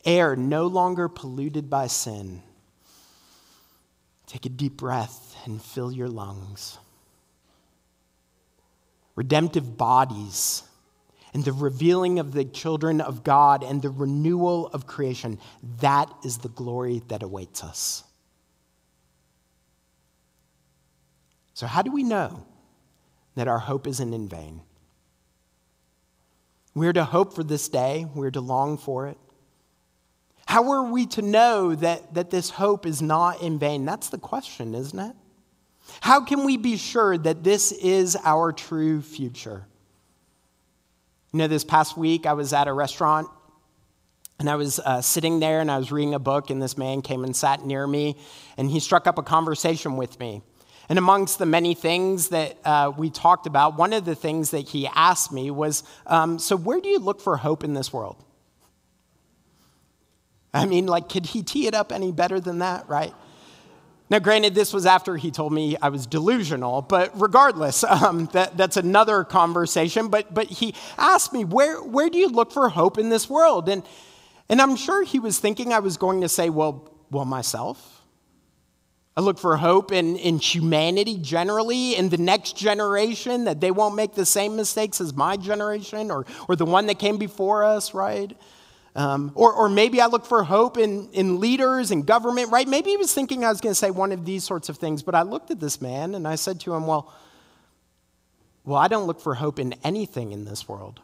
Air 0.05 0.35
no 0.35 0.67
longer 0.67 1.09
polluted 1.09 1.71
by 1.71 1.87
sin. 1.87 2.43
Take 4.27 4.47
a 4.47 4.49
deep 4.49 4.79
breath 4.79 5.37
and 5.45 5.63
fill 5.63 5.93
your 5.93 6.09
lungs. 6.09 6.79
Redemptive 9.15 9.77
bodies 9.77 10.63
and 11.35 11.45
the 11.45 11.53
revealing 11.53 12.21
of 12.21 12.33
the 12.33 12.45
children 12.45 13.01
of 13.01 13.25
God 13.25 13.65
and 13.65 13.83
the 13.83 13.91
renewal 13.91 14.69
of 14.69 14.87
creation, 14.87 15.41
that 15.81 16.09
is 16.25 16.39
the 16.39 16.49
glory 16.49 17.03
that 17.09 17.25
awaits 17.25 17.65
us. 17.65 18.05
So, 21.55 21.67
how 21.67 21.83
do 21.83 21.93
we 21.93 22.05
know 22.05 22.47
that 23.35 23.49
our 23.49 23.59
hope 23.59 23.89
isn't 23.89 24.15
in 24.15 24.29
vain? 24.29 24.61
We're 26.75 26.93
to 26.93 27.05
hope 27.05 27.35
for 27.35 27.45
this 27.45 27.69
day, 27.69 28.07
we're 28.15 28.33
to 28.33 28.41
long 28.41 28.79
for 28.79 29.09
it. 29.09 29.19
How 30.47 30.71
are 30.73 30.85
we 30.85 31.07
to 31.07 31.23
know 31.23 31.75
that, 31.75 32.15
that 32.15 32.31
this 32.31 32.51
hope 32.51 32.87
is 32.87 33.01
not 33.01 33.41
in 33.41 33.59
vain? 33.59 33.85
That's 33.85 34.09
the 34.09 34.19
question, 34.19 34.75
isn't 34.75 34.99
it? 34.99 35.17
How 36.01 36.25
can 36.25 36.45
we 36.45 36.57
be 36.57 36.77
sure 36.77 37.17
that 37.19 37.43
this 37.43 37.73
is 37.73 38.17
our 38.25 38.53
true 38.53 39.01
future? 39.01 39.67
You 41.35 41.39
know, 41.39 41.49
this 41.49 41.65
past 41.65 41.97
week 41.97 42.27
I 42.27 42.35
was 42.35 42.53
at 42.53 42.69
a 42.69 42.73
restaurant 42.73 43.29
and 44.39 44.49
I 44.49 44.55
was 44.55 44.79
uh, 44.79 45.03
sitting 45.03 45.41
there 45.41 45.61
and 45.61 45.69
I 45.69 45.79
was 45.79 45.91
reading 45.91 46.15
a 46.15 46.21
book, 46.21 46.49
and 46.49 46.63
this 46.63 46.79
man 46.79 47.03
came 47.03 47.25
and 47.25 47.35
sat 47.35 47.67
near 47.67 47.89
me 47.89 48.17
and 48.57 48.71
he 48.71 48.79
struck 48.79 49.09
up 49.09 49.19
a 49.19 49.23
conversation 49.25 49.97
with 49.97 50.21
me. 50.21 50.43
And 50.89 50.97
amongst 50.97 51.41
the 51.41 51.47
many 51.47 51.75
things 51.75 52.29
that 52.29 52.57
uh, 52.65 52.93
we 52.97 53.11
talked 53.11 53.49
about, 53.49 53.77
one 53.77 53.93
of 53.93 54.05
the 54.05 54.15
things 54.15 54.53
that 54.53 54.69
he 54.69 54.87
asked 54.87 55.33
me 55.33 55.51
was 55.51 55.83
um, 56.07 56.39
So, 56.39 56.55
where 56.55 56.81
do 56.81 56.89
you 56.89 57.01
look 57.01 57.21
for 57.21 57.37
hope 57.37 57.65
in 57.65 57.75
this 57.75 57.93
world? 57.93 58.23
I 60.53 60.67
mean, 60.67 60.87
like, 60.87 61.09
could 61.09 61.27
he 61.27 61.43
tee 61.43 61.67
it 61.67 61.75
up 61.75 61.91
any 61.91 62.13
better 62.13 62.39
than 62.39 62.61
that, 62.61 62.89
right? 62.89 63.13
Now, 64.11 64.19
granted, 64.19 64.55
this 64.55 64.73
was 64.73 64.85
after 64.85 65.17
he 65.17 65.31
told 65.31 65.53
me 65.53 65.77
I 65.81 65.89
was 65.89 66.07
delusional, 66.07 66.83
but 66.83 67.19
regardless, 67.19 67.85
um, 67.89 68.27
that, 68.33 68.57
that's 68.57 68.77
another 68.77 69.25
conversation. 69.25 70.09
But, 70.09 70.35
but 70.35 70.47
he 70.47 70.75
asked 70.99 71.33
me, 71.33 71.45
where, 71.45 71.83
where 71.83 72.11
do 72.11 72.19
you 72.19 72.29
look 72.29 72.53
for 72.53 72.69
hope 72.69 72.99
in 72.99 73.09
this 73.09 73.29
world? 73.29 73.69
And, 73.69 73.83
and 74.49 74.61
I'm 74.61 74.77
sure 74.77 75.05
he 75.05 75.19
was 75.19 75.39
thinking 75.39 75.73
I 75.73 75.79
was 75.79 75.97
going 75.97 76.21
to 76.21 76.29
say, 76.29 76.51
well, 76.51 76.91
well, 77.11 77.25
myself. 77.25 78.03
I 79.17 79.21
look 79.21 79.39
for 79.39 79.57
hope 79.57 79.93
in, 79.93 80.17
in 80.17 80.39
humanity 80.39 81.17
generally, 81.19 81.95
in 81.95 82.09
the 82.09 82.17
next 82.17 82.57
generation, 82.57 83.45
that 83.45 83.61
they 83.61 83.71
won't 83.71 83.95
make 83.95 84.15
the 84.15 84.27
same 84.27 84.57
mistakes 84.57 85.01
as 85.01 85.15
my 85.15 85.37
generation 85.37 86.11
or, 86.11 86.27
or 86.49 86.57
the 86.57 86.65
one 86.65 86.87
that 86.87 86.99
came 86.99 87.17
before 87.17 87.65
us, 87.65 87.95
right? 87.95 88.37
Um, 88.97 89.33
or, 89.35 89.53
or 89.53 89.69
maybe 89.69 90.01
I 90.01 90.07
look 90.07 90.25
for 90.25 90.45
hope 90.45 90.79
in, 90.79 91.09
in 91.13 91.41
leaders 91.41 91.91
and 91.91 92.07
government, 92.07 92.53
right? 92.53 92.69
Maybe 92.69 92.91
he 92.91 92.97
was 92.97 93.13
thinking 93.13 93.45
I 93.45 93.49
was 93.49 93.61
going 93.61 93.73
to 93.73 93.79
say 93.79 93.91
one 93.91 94.13
of 94.13 94.25
these 94.25 94.45
sorts 94.45 94.69
of 94.69 94.79
things, 94.79 95.03
but 95.03 95.17
I 95.17 95.23
looked 95.23 95.51
at 95.51 95.59
this 95.59 95.81
man 95.81 96.15
and 96.15 96.29
I 96.29 96.37
said 96.37 96.61
to 96.61 96.75
him, 96.75 96.87
Well, 96.87 97.13
well, 98.65 98.79
I 98.79 98.89
don't 98.89 99.07
look 99.07 99.21
for 99.21 99.35
hope 99.35 99.59
in 99.59 99.75
anything 99.85 100.33
in 100.33 100.45
this 100.45 100.69
world. 100.69 101.01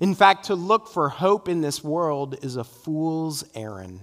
In 0.00 0.14
fact, 0.14 0.46
to 0.46 0.54
look 0.54 0.88
for 0.88 1.08
hope 1.08 1.48
in 1.48 1.60
this 1.60 1.82
world 1.82 2.36
is 2.42 2.56
a 2.56 2.64
fool's 2.64 3.44
errand. 3.54 4.00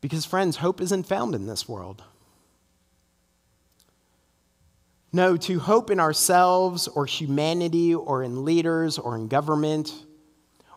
Because, 0.00 0.24
friends, 0.24 0.56
hope 0.56 0.80
isn't 0.80 1.06
found 1.06 1.34
in 1.34 1.46
this 1.46 1.68
world. 1.68 2.02
No, 5.12 5.36
to 5.36 5.58
hope 5.58 5.90
in 5.90 6.00
ourselves 6.00 6.86
or 6.88 7.06
humanity 7.06 7.94
or 7.94 8.22
in 8.22 8.44
leaders 8.44 8.98
or 8.98 9.16
in 9.16 9.28
government 9.28 9.92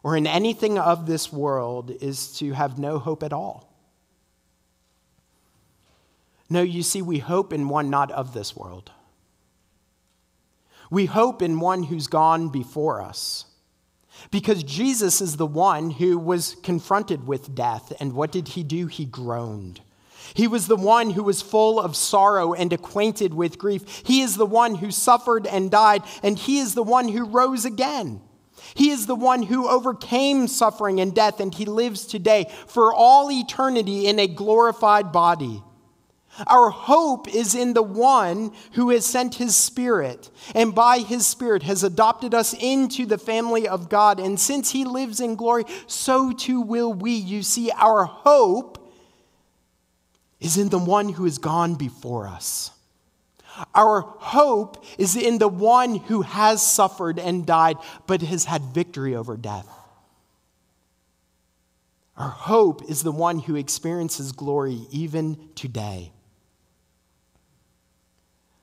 or 0.04 0.16
in 0.16 0.26
anything 0.26 0.78
of 0.78 1.06
this 1.06 1.32
world 1.32 1.92
is 2.02 2.34
to 2.38 2.54
have 2.54 2.80
no 2.80 2.98
hope 2.98 3.24
at 3.24 3.34
all. 3.34 3.72
No, 6.50 6.62
you 6.62 6.84
see, 6.84 7.02
we 7.02 7.20
hope 7.20 7.54
in 7.54 7.70
one 7.70 7.90
not 7.90 8.12
of 8.12 8.34
this 8.34 8.56
world. 8.56 8.92
We 10.90 11.06
hope 11.06 11.42
in 11.42 11.60
one 11.60 11.84
who's 11.84 12.08
gone 12.08 12.50
before 12.50 13.02
us. 13.02 13.46
Because 14.30 14.64
Jesus 14.64 15.22
is 15.22 15.38
the 15.38 15.46
one 15.48 15.92
who 15.92 16.18
was 16.18 16.56
confronted 16.64 17.26
with 17.26 17.56
death. 17.56 17.94
And 18.00 18.14
what 18.14 18.32
did 18.32 18.50
he 18.50 18.64
do? 18.64 18.88
He 18.88 19.06
groaned. 19.06 19.82
He 20.34 20.48
was 20.48 20.68
the 20.68 20.76
one 20.76 21.12
who 21.12 21.24
was 21.24 21.42
full 21.42 21.80
of 21.80 21.96
sorrow 21.96 22.54
and 22.54 22.72
acquainted 22.72 23.34
with 23.34 23.58
grief. 23.58 24.04
He 24.06 24.22
is 24.22 24.38
the 24.38 24.46
one 24.46 24.76
who 24.76 24.92
suffered 24.92 25.46
and 25.48 25.72
died, 25.72 26.04
and 26.24 26.38
he 26.38 26.60
is 26.60 26.74
the 26.74 26.84
one 26.84 27.08
who 27.08 27.26
rose 27.26 27.66
again. 27.66 28.22
He 28.74 28.90
is 28.90 29.06
the 29.06 29.16
one 29.16 29.44
who 29.44 29.68
overcame 29.68 30.48
suffering 30.48 31.00
and 31.00 31.14
death, 31.14 31.40
and 31.40 31.54
he 31.54 31.66
lives 31.66 32.06
today 32.06 32.50
for 32.68 32.94
all 32.94 33.32
eternity 33.32 34.08
in 34.08 34.20
a 34.20 34.28
glorified 34.28 35.12
body. 35.12 35.62
Our 36.48 36.70
hope 36.70 37.28
is 37.28 37.56
in 37.56 37.74
the 37.74 37.84
one 37.84 38.54
who 38.74 38.90
has 38.92 39.06
sent 39.06 39.36
his 39.36 39.56
Spirit, 39.56 40.30
and 40.56 40.74
by 40.74 41.00
his 41.00 41.28
Spirit 41.28 41.64
has 41.64 41.84
adopted 41.84 42.34
us 42.34 42.54
into 42.54 43.06
the 43.06 43.18
family 43.18 43.68
of 43.68 43.90
God. 43.90 44.20
And 44.20 44.40
since 44.40 44.72
he 44.72 44.86
lives 44.86 45.20
in 45.20 45.36
glory, 45.36 45.66
so 45.88 46.32
too 46.32 46.62
will 46.62 46.94
we. 46.94 47.12
You 47.12 47.44
see, 47.44 47.70
our 47.72 48.06
hope 48.06 48.81
is 50.42 50.58
in 50.58 50.70
the 50.70 50.80
one 50.80 51.10
who 51.10 51.24
has 51.24 51.38
gone 51.38 51.76
before 51.76 52.28
us. 52.28 52.72
Our 53.76 54.02
hope 54.02 54.84
is 54.98 55.16
in 55.16 55.38
the 55.38 55.48
one 55.48 55.96
who 55.96 56.24
has 56.24 56.66
suffered 56.66 57.20
and 57.20 57.46
died, 57.46 57.78
but 58.08 58.22
has 58.22 58.46
had 58.46 58.62
victory 58.64 59.16
over 59.16 59.38
death. 59.38 59.68
Our 62.18 62.30
hope 62.30 62.90
is 62.90 63.04
the 63.04 63.12
one 63.12 63.40
who 63.40 63.56
experiences 63.56 64.32
glory 64.32 64.82
even 64.92 65.38
today. 65.56 66.12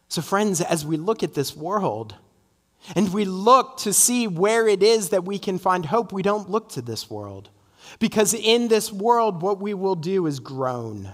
So, 0.08 0.22
friends, 0.22 0.60
as 0.60 0.86
we 0.86 0.96
look 0.96 1.22
at 1.22 1.34
this 1.34 1.54
world 1.56 2.14
and 2.96 3.12
we 3.12 3.24
look 3.24 3.78
to 3.78 3.92
see 3.92 4.26
where 4.26 4.66
it 4.66 4.82
is 4.82 5.10
that 5.10 5.24
we 5.24 5.38
can 5.38 5.58
find 5.58 5.86
hope, 5.86 6.12
we 6.12 6.22
don't 6.22 6.50
look 6.50 6.70
to 6.70 6.82
this 6.82 7.10
world. 7.10 7.50
Because 7.98 8.32
in 8.32 8.68
this 8.68 8.92
world, 8.92 9.42
what 9.42 9.60
we 9.60 9.74
will 9.74 9.96
do 9.96 10.26
is 10.26 10.40
groan. 10.40 11.12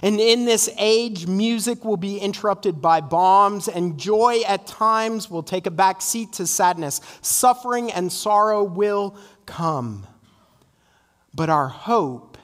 And 0.00 0.18
in 0.18 0.46
this 0.46 0.70
age, 0.78 1.26
music 1.26 1.84
will 1.84 1.96
be 1.96 2.18
interrupted 2.18 2.80
by 2.80 3.00
bombs, 3.00 3.68
and 3.68 3.98
joy 3.98 4.40
at 4.46 4.66
times 4.66 5.30
will 5.30 5.42
take 5.42 5.66
a 5.66 5.70
back 5.70 6.00
seat 6.00 6.32
to 6.34 6.46
sadness. 6.46 7.00
Suffering 7.20 7.92
and 7.92 8.10
sorrow 8.10 8.64
will 8.64 9.16
come. 9.44 10.06
But 11.34 11.50
our 11.50 11.68
hope 11.68 12.38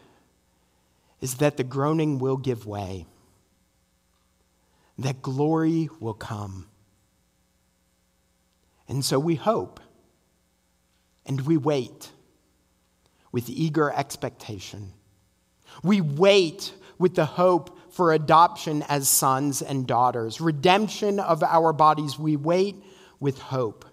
is 1.21 1.37
that 1.37 1.57
the 1.57 1.65
groaning 1.65 2.19
will 2.19 2.37
give 2.37 2.67
way 2.67 3.07
that 4.99 5.23
glory 5.23 5.89
will 6.01 6.15
come. 6.15 6.67
And 8.89 9.05
so 9.05 9.19
we 9.19 9.37
hope 9.37 9.81
and 11.25 11.41
we 11.43 11.57
wait 11.57 12.11
with 13.31 13.49
eager 13.49 13.93
expectation. 13.93 14.93
We 15.83 16.01
wait 16.01 16.73
with 16.99 17.15
the 17.15 17.25
hope 17.25 17.93
for 17.93 18.13
adoption 18.13 18.83
as 18.89 19.09
sons 19.09 19.63
and 19.63 19.87
daughters, 19.87 20.41
redemption 20.41 21.21
of 21.21 21.43
our 21.43 21.73
bodies. 21.73 22.19
We 22.19 22.37
wait 22.37 22.77
with 23.21 23.39
hope 23.39 23.85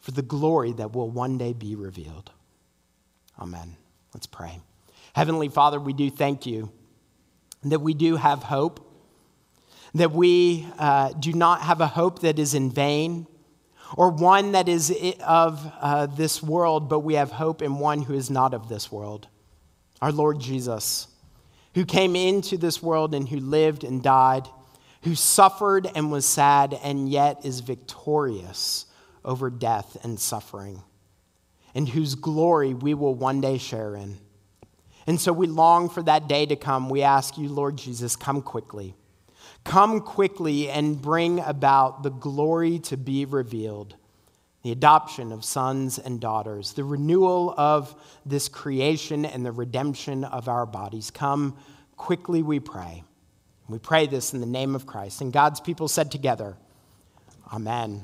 for 0.00 0.10
the 0.10 0.22
glory 0.22 0.72
that 0.72 0.94
will 0.94 1.10
one 1.10 1.38
day 1.38 1.52
be 1.52 1.74
revealed. 1.74 2.30
Amen. 3.40 3.76
Let's 4.14 4.26
pray. 4.26 4.60
Heavenly 5.14 5.48
Father, 5.48 5.80
we 5.80 5.92
do 5.92 6.10
thank 6.10 6.46
you 6.46 6.70
that 7.62 7.80
we 7.80 7.94
do 7.94 8.16
have 8.16 8.42
hope 8.42 8.86
that 9.94 10.12
we 10.12 10.66
uh, 10.78 11.12
do 11.12 11.32
not 11.32 11.62
have 11.62 11.80
a 11.80 11.86
hope 11.86 12.20
that 12.20 12.38
is 12.38 12.54
in 12.54 12.70
vain 12.70 13.26
or 13.96 14.10
one 14.10 14.52
that 14.52 14.68
is 14.68 14.94
of 15.24 15.72
uh, 15.80 16.06
this 16.06 16.42
world, 16.42 16.88
but 16.88 17.00
we 17.00 17.14
have 17.14 17.30
hope 17.30 17.62
in 17.62 17.78
one 17.78 18.02
who 18.02 18.14
is 18.14 18.30
not 18.30 18.52
of 18.52 18.68
this 18.68 18.90
world, 18.90 19.28
our 20.02 20.12
Lord 20.12 20.40
Jesus, 20.40 21.08
who 21.76 21.84
came 21.84 22.16
into 22.16 22.56
this 22.56 22.82
world 22.82 23.14
and 23.14 23.28
who 23.28 23.38
lived 23.38 23.84
and 23.84 24.02
died, 24.02 24.48
who 25.02 25.14
suffered 25.14 25.86
and 25.94 26.10
was 26.10 26.24
sad, 26.24 26.76
and 26.82 27.06
yet 27.06 27.44
is 27.44 27.60
victorious 27.60 28.86
over 29.22 29.50
death 29.50 29.94
and 30.02 30.18
suffering, 30.18 30.82
and 31.74 31.90
whose 31.90 32.14
glory 32.14 32.72
we 32.72 32.94
will 32.94 33.14
one 33.14 33.42
day 33.42 33.58
share 33.58 33.94
in. 33.94 34.16
And 35.06 35.20
so 35.20 35.34
we 35.34 35.46
long 35.46 35.90
for 35.90 36.02
that 36.04 36.26
day 36.28 36.46
to 36.46 36.56
come. 36.56 36.88
We 36.88 37.02
ask 37.02 37.36
you, 37.36 37.50
Lord 37.50 37.76
Jesus, 37.76 38.16
come 38.16 38.40
quickly. 38.40 38.94
Come 39.62 40.00
quickly 40.00 40.70
and 40.70 41.00
bring 41.00 41.40
about 41.40 42.02
the 42.02 42.10
glory 42.10 42.78
to 42.80 42.96
be 42.96 43.26
revealed, 43.26 43.96
the 44.66 44.72
adoption 44.72 45.30
of 45.30 45.44
sons 45.44 45.96
and 45.96 46.18
daughters, 46.18 46.72
the 46.72 46.82
renewal 46.82 47.54
of 47.56 47.94
this 48.26 48.48
creation, 48.48 49.24
and 49.24 49.46
the 49.46 49.52
redemption 49.52 50.24
of 50.24 50.48
our 50.48 50.66
bodies. 50.66 51.08
Come 51.12 51.56
quickly, 51.96 52.42
we 52.42 52.58
pray. 52.58 53.04
We 53.68 53.78
pray 53.78 54.08
this 54.08 54.34
in 54.34 54.40
the 54.40 54.46
name 54.46 54.74
of 54.74 54.84
Christ. 54.84 55.20
And 55.20 55.32
God's 55.32 55.60
people 55.60 55.86
said 55.86 56.10
together, 56.10 56.56
Amen. 57.52 58.02